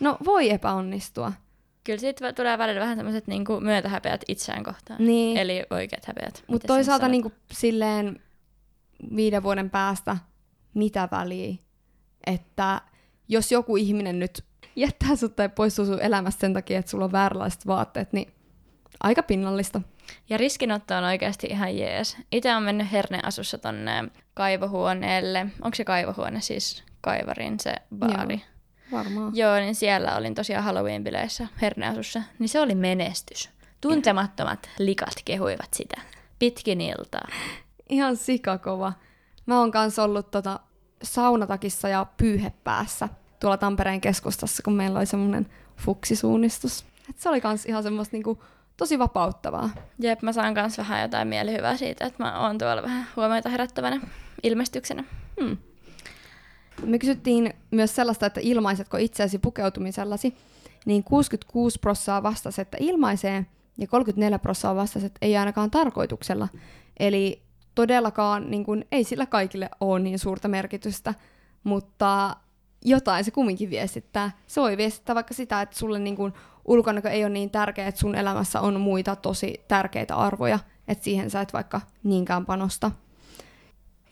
No 0.00 0.16
voi 0.24 0.50
epäonnistua. 0.50 1.32
Kyllä 1.84 1.98
siitä 1.98 2.32
tulee 2.32 2.58
välillä 2.58 2.80
vähän 2.80 2.96
semmoiset 2.96 3.26
niinku 3.26 3.60
myötähäpeät 3.60 4.20
itseään 4.28 4.64
kohtaan. 4.64 5.06
Niin. 5.06 5.36
Eli 5.36 5.62
oikeat 5.70 6.04
häpeät. 6.04 6.44
Mutta 6.46 6.66
toisaalta 6.66 7.08
niinku 7.08 7.32
silleen 7.52 8.20
viiden 9.16 9.42
vuoden 9.42 9.70
päästä 9.70 10.16
mitä 10.74 11.08
väliä, 11.10 11.54
että 12.26 12.80
jos 13.28 13.52
joku 13.52 13.76
ihminen 13.76 14.18
nyt 14.18 14.44
jättää 14.76 15.16
sut 15.16 15.36
tai 15.36 15.48
poistuu 15.48 15.86
sun 15.86 16.00
elämästä 16.00 16.40
sen 16.40 16.54
takia, 16.54 16.78
että 16.78 16.90
sulla 16.90 17.04
on 17.04 17.12
vääränlaiset 17.12 17.66
vaatteet, 17.66 18.12
niin 18.12 18.32
aika 19.00 19.22
pinnallista. 19.22 19.80
Ja 20.28 20.36
riskinotto 20.36 20.94
on 20.94 21.04
oikeasti 21.04 21.46
ihan 21.46 21.78
jees. 21.78 22.16
Itse 22.32 22.54
on 22.54 22.62
mennyt 22.62 22.92
herneasussa 22.92 23.58
tonne 23.58 24.04
kaivohuoneelle. 24.34 25.46
Onko 25.62 25.74
se 25.74 25.84
kaivohuone 25.84 26.40
siis 26.40 26.84
kaivarin 27.00 27.60
se 27.60 27.74
baari? 27.98 28.34
Joo. 28.34 28.53
Varmaan. 28.94 29.36
Joo, 29.36 29.56
niin 29.56 29.74
siellä 29.74 30.16
olin 30.16 30.34
tosiaan 30.34 30.64
Halloween-bileissä 30.64 31.46
herneasussa. 31.62 32.22
Niin 32.38 32.48
se 32.48 32.60
oli 32.60 32.74
menestys. 32.74 33.50
Tuntemattomat 33.80 34.70
likat 34.78 35.14
kehuivat 35.24 35.74
sitä. 35.74 36.00
Pitkin 36.38 36.80
iltaa. 36.80 37.28
Ihan 37.88 38.16
sikakova. 38.16 38.92
Mä 39.46 39.60
oon 39.60 39.70
kanssa 39.70 40.02
ollut 40.02 40.30
tota 40.30 40.60
saunatakissa 41.02 41.88
ja 41.88 42.06
pyyhepäässä 42.16 43.08
tuolla 43.40 43.56
Tampereen 43.56 44.00
keskustassa, 44.00 44.62
kun 44.62 44.72
meillä 44.72 44.98
oli 44.98 45.06
semmoinen 45.06 45.46
fuksisuunnistus. 45.76 46.84
Et 47.10 47.18
se 47.18 47.28
oli 47.28 47.40
kans 47.40 47.66
ihan 47.66 47.82
semmoista 47.82 48.16
niinku, 48.16 48.42
tosi 48.76 48.98
vapauttavaa. 48.98 49.70
Jep, 49.98 50.22
mä 50.22 50.32
saan 50.32 50.54
kans 50.54 50.78
vähän 50.78 51.02
jotain 51.02 51.28
mielihyvää 51.28 51.76
siitä, 51.76 52.06
että 52.06 52.22
mä 52.22 52.40
oon 52.46 52.58
tuolla 52.58 52.82
vähän 52.82 53.06
huomiota 53.16 53.48
herättävänä 53.48 54.00
ilmestyksenä. 54.42 55.04
Hmm. 55.40 55.56
Me 56.84 56.98
kysyttiin 56.98 57.54
myös 57.70 57.94
sellaista, 57.94 58.26
että 58.26 58.40
ilmaisetko 58.42 58.96
itseäsi 58.96 59.38
pukeutumisellasi, 59.38 60.34
niin 60.86 61.04
66 61.04 61.78
prossaa 61.78 62.22
vastasi, 62.22 62.60
että 62.60 62.76
ilmaisee, 62.80 63.46
ja 63.78 63.86
34 63.86 64.38
prossaa 64.38 64.76
vastasi, 64.76 65.06
että 65.06 65.18
ei 65.22 65.36
ainakaan 65.36 65.70
tarkoituksella. 65.70 66.48
Eli 67.00 67.42
todellakaan 67.74 68.50
niin 68.50 68.64
kun, 68.64 68.84
ei 68.92 69.04
sillä 69.04 69.26
kaikille 69.26 69.70
ole 69.80 70.00
niin 70.00 70.18
suurta 70.18 70.48
merkitystä, 70.48 71.14
mutta 71.64 72.36
jotain 72.84 73.24
se 73.24 73.30
kumminkin 73.30 73.70
viestittää. 73.70 74.30
Se 74.46 74.60
voi 74.60 74.76
viestittää 74.76 75.14
vaikka 75.14 75.34
sitä, 75.34 75.62
että 75.62 75.78
sulle 75.78 75.98
niin 75.98 76.16
kun, 76.16 76.32
ulkonäkö 76.64 77.10
ei 77.10 77.24
ole 77.24 77.32
niin 77.32 77.50
tärkeä, 77.50 77.86
että 77.86 78.00
sun 78.00 78.14
elämässä 78.14 78.60
on 78.60 78.80
muita 78.80 79.16
tosi 79.16 79.64
tärkeitä 79.68 80.16
arvoja, 80.16 80.58
että 80.88 81.04
siihen 81.04 81.30
sä 81.30 81.40
et 81.40 81.52
vaikka 81.52 81.80
niinkään 82.02 82.46
panosta. 82.46 82.90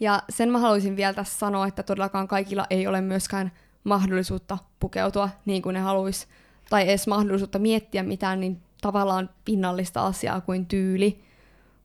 Ja 0.03 0.23
sen 0.31 0.51
mä 0.51 0.59
haluaisin 0.59 0.97
vielä 0.97 1.15
tässä 1.15 1.39
sanoa, 1.39 1.67
että 1.67 1.83
todellakaan 1.83 2.29
kaikilla 2.29 2.67
ei 2.71 2.87
ole 2.87 3.01
myöskään 3.01 3.53
mahdollisuutta 3.85 4.59
pukeutua 4.81 5.29
niin 5.45 5.63
kuin 5.63 5.75
ne 5.75 5.81
haluaisi, 5.81 6.27
tai 6.71 6.83
edes 6.83 7.07
mahdollisuutta 7.07 7.59
miettiä 7.59 8.03
mitään 8.03 8.41
niin 8.41 8.63
tavallaan 8.81 9.31
pinnallista 9.45 10.07
asiaa 10.07 10.41
kuin 10.41 10.67
tyyli, 10.67 11.25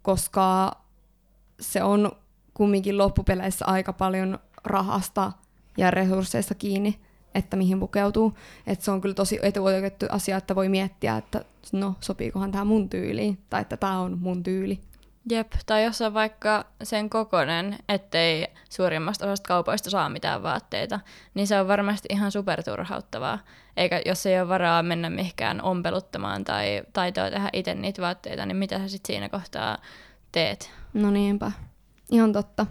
koska 0.02 0.72
se 1.60 1.84
on 1.84 2.12
kumminkin 2.54 2.98
loppupeleissä 2.98 3.66
aika 3.66 3.94
paljon 3.94 4.40
rahasta 4.64 5.32
ja 5.78 5.92
resursseista 5.92 6.56
kiinni, 6.56 7.00
että 7.36 7.58
mihin 7.58 7.80
pukeutuu. 7.80 8.34
Että 8.68 8.86
se 8.86 8.92
on 8.92 9.02
kyllä 9.02 9.16
tosi 9.16 9.40
etuoikeutettu 9.42 10.06
asia, 10.10 10.38
että 10.38 10.56
voi 10.56 10.70
miettiä, 10.70 11.18
että 11.18 11.46
no 11.72 11.96
sopiikohan 12.00 12.52
tämä 12.52 12.66
mun 12.66 12.90
tyyliin, 12.90 13.38
tai 13.50 13.62
että 13.62 13.78
tämä 13.78 14.00
on 14.00 14.18
mun 14.20 14.44
tyyli. 14.44 14.80
Jep, 15.30 15.52
tai 15.66 15.84
jos 15.84 16.02
on 16.02 16.14
vaikka 16.14 16.66
sen 16.84 17.10
kokonen, 17.10 17.78
ettei 17.90 18.48
suurimmasta 18.70 19.26
osasta 19.26 19.48
kaupoista 19.48 19.90
saa 19.90 20.10
mitään 20.10 20.44
vaatteita, 20.44 21.00
niin 21.34 21.48
se 21.48 21.60
on 21.60 21.68
varmasti 21.68 22.08
ihan 22.12 22.32
superturhauttavaa. 22.32 23.40
Eikä 23.78 24.02
jos 24.06 24.26
ei 24.26 24.40
ole 24.40 24.50
varaa 24.50 24.84
mennä 24.84 25.10
mihinkään 25.10 25.62
ompeluttamaan 25.62 26.44
tai 26.44 26.84
taitoa 26.94 27.30
tehdä 27.30 27.50
itse 27.54 27.76
niitä 27.76 28.02
vaatteita, 28.02 28.46
niin 28.46 28.58
mitä 28.58 28.80
sä 28.80 28.88
sitten 28.88 29.14
siinä 29.14 29.30
kohtaa 29.30 29.78
teet? 30.32 30.72
No 30.94 31.12
niinpä, 31.12 31.52
ihan 32.12 32.34
totta. 32.34 32.66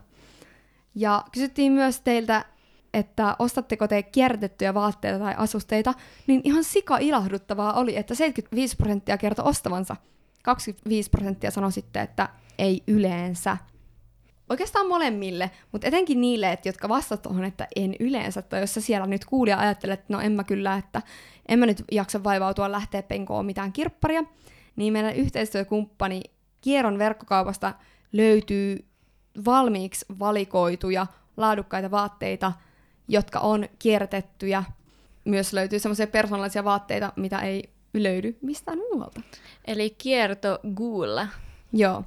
Ja 0.94 1.24
kysyttiin 1.32 1.72
myös 1.72 2.00
teiltä, 2.00 2.44
että 2.94 3.36
ostatteko 3.38 3.88
te 3.88 4.02
kierrätettyjä 4.02 4.74
vaatteita 4.74 5.18
tai 5.18 5.34
asusteita, 5.36 5.94
niin 6.26 6.40
ihan 6.44 6.64
sika 6.64 6.98
ilahduttavaa 6.98 7.72
oli, 7.72 7.96
että 7.96 8.14
75 8.14 8.76
prosenttia 8.76 9.18
kertoi 9.18 9.44
ostavansa. 9.48 9.96
25 10.42 11.10
prosenttia 11.10 11.50
sanoi 11.50 11.72
sitten, 11.72 12.02
että 12.02 12.28
ei 12.58 12.82
yleensä. 12.86 13.56
Oikeastaan 14.48 14.88
molemmille, 14.88 15.50
mutta 15.72 15.86
etenkin 15.86 16.20
niille, 16.20 16.52
että 16.52 16.68
jotka 16.68 16.88
vastaavat 16.88 17.22
tuohon, 17.22 17.44
että 17.44 17.68
en 17.76 17.94
yleensä, 18.00 18.42
tai 18.42 18.60
jos 18.60 18.74
sä 18.74 18.80
siellä 18.80 19.06
nyt 19.06 19.24
kuulija 19.24 19.58
ajattelet, 19.58 20.00
että 20.00 20.12
no 20.12 20.20
en 20.20 20.32
mä 20.32 20.44
kyllä, 20.44 20.76
että 20.76 21.02
en 21.48 21.58
mä 21.58 21.66
nyt 21.66 21.84
jaksa 21.92 22.24
vaivautua 22.24 22.72
lähteä 22.72 23.02
penkoon 23.02 23.46
mitään 23.46 23.72
kirpparia, 23.72 24.24
niin 24.76 24.92
meidän 24.92 25.16
yhteistyökumppani 25.16 26.22
Kieron 26.60 26.98
verkkokaupasta 26.98 27.74
löytyy 28.12 28.84
valmiiksi 29.44 30.06
valikoituja 30.18 31.06
laadukkaita 31.36 31.90
vaatteita, 31.90 32.52
jotka 33.08 33.38
on 33.38 33.68
kierrätettyjä. 33.78 34.64
Myös 35.24 35.52
löytyy 35.52 35.78
semmoisia 35.78 36.06
persoonallisia 36.06 36.64
vaatteita, 36.64 37.12
mitä 37.16 37.38
ei 37.38 37.70
löydy 37.94 38.38
mistään 38.42 38.78
muualta. 38.78 39.20
Eli 39.66 39.90
kiertoguulla.fi. 39.90 41.46
Joo. 41.72 42.04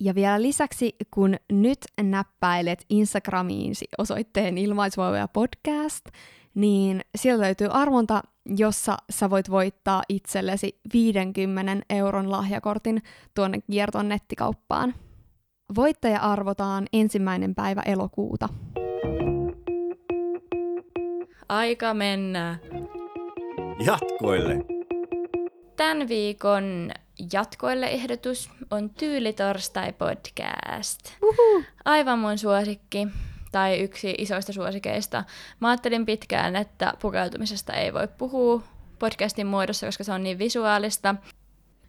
Ja 0.00 0.14
vielä 0.14 0.42
lisäksi, 0.42 0.96
kun 1.10 1.36
nyt 1.52 1.78
näppäilet 2.02 2.84
Instagramiinsi 2.88 3.86
osoitteen 3.98 4.58
ilmaisvoivoja 4.58 5.28
podcast, 5.28 6.06
niin 6.54 7.00
sieltä 7.14 7.42
löytyy 7.42 7.68
arvonta, 7.70 8.22
jossa 8.56 8.96
sä 9.10 9.30
voit 9.30 9.50
voittaa 9.50 10.02
itsellesi 10.08 10.80
50 10.92 11.86
euron 11.90 12.30
lahjakortin 12.30 13.02
tuonne 13.34 13.58
Kierton 13.70 14.08
nettikauppaan. 14.08 14.94
Voittaja 15.74 16.20
arvotaan 16.20 16.86
ensimmäinen 16.92 17.54
päivä 17.54 17.82
elokuuta. 17.86 18.48
Aika 21.48 21.94
mennä. 21.94 22.58
Jatkoille! 23.84 24.56
Tämän 25.76 26.08
viikon 26.08 26.90
jatkoille 27.32 27.86
ehdotus 27.86 28.50
on 28.70 28.90
Tyyli 28.90 29.32
torstai 29.32 29.92
podcast. 29.92 31.00
Uhu. 31.22 31.64
Aivan 31.84 32.18
mun 32.18 32.38
suosikki. 32.38 33.08
tai 33.52 33.80
yksi 33.80 34.14
isoista 34.18 34.52
suosikeista. 34.52 35.24
Mä 35.60 35.68
ajattelin 35.68 36.06
pitkään, 36.06 36.56
että 36.56 36.94
pukeutumisesta 37.02 37.72
ei 37.72 37.92
voi 37.92 38.08
puhua 38.18 38.62
podcastin 38.98 39.46
muodossa, 39.46 39.86
koska 39.86 40.04
se 40.04 40.12
on 40.12 40.22
niin 40.22 40.38
visuaalista. 40.38 41.14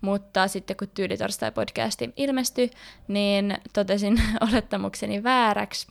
Mutta 0.01 0.47
sitten 0.47 0.77
kun 0.77 0.87
Tyylitorstai-podcasti 0.87 2.13
ilmestyi, 2.17 2.71
niin 3.07 3.57
totesin 3.73 4.21
olettamukseni 4.51 5.23
vääräksi, 5.23 5.87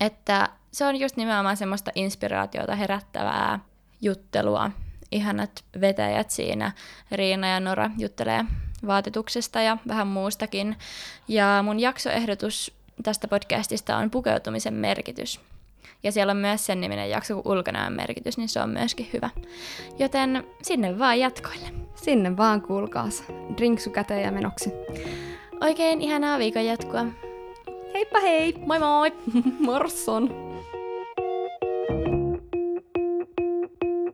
että 0.00 0.48
se 0.72 0.84
on 0.84 0.96
just 0.96 1.16
nimenomaan 1.16 1.56
semmoista 1.56 1.90
inspiraatiota 1.94 2.76
herättävää 2.76 3.58
juttelua. 4.00 4.70
Ihanat 5.12 5.64
vetäjät 5.80 6.30
siinä, 6.30 6.72
Riina 7.10 7.48
ja 7.48 7.60
Nora 7.60 7.90
juttelee 7.98 8.44
vaatetuksesta 8.86 9.60
ja 9.60 9.78
vähän 9.88 10.06
muustakin. 10.06 10.76
Ja 11.28 11.60
mun 11.64 11.80
jaksoehdotus 11.80 12.72
tästä 13.02 13.28
podcastista 13.28 13.96
on 13.96 14.10
pukeutumisen 14.10 14.74
merkitys. 14.74 15.40
Ja 16.02 16.12
siellä 16.12 16.30
on 16.30 16.36
myös 16.36 16.66
sen 16.66 16.80
niminen 16.80 17.10
jakso 17.10 17.34
kuin 17.34 17.56
ulkonäön 17.56 17.92
merkitys, 17.92 18.38
niin 18.38 18.48
se 18.48 18.60
on 18.60 18.70
myöskin 18.70 19.10
hyvä. 19.12 19.30
Joten 19.98 20.44
sinne 20.62 20.98
vaan 20.98 21.20
jatkoille. 21.20 21.68
Sinne 21.94 22.36
vaan 22.36 22.62
kuulkaas. 22.62 23.24
Drinksu 23.56 23.90
käteen 23.90 24.22
ja 24.22 24.32
menoksi. 24.32 24.70
Oikein 25.60 26.00
ihanaa 26.00 26.38
viikon 26.38 26.66
jatkua. 26.66 27.04
Heippa 27.94 28.20
hei! 28.20 28.54
Moi 28.66 28.78
moi! 28.78 29.12
Morson! 29.66 30.51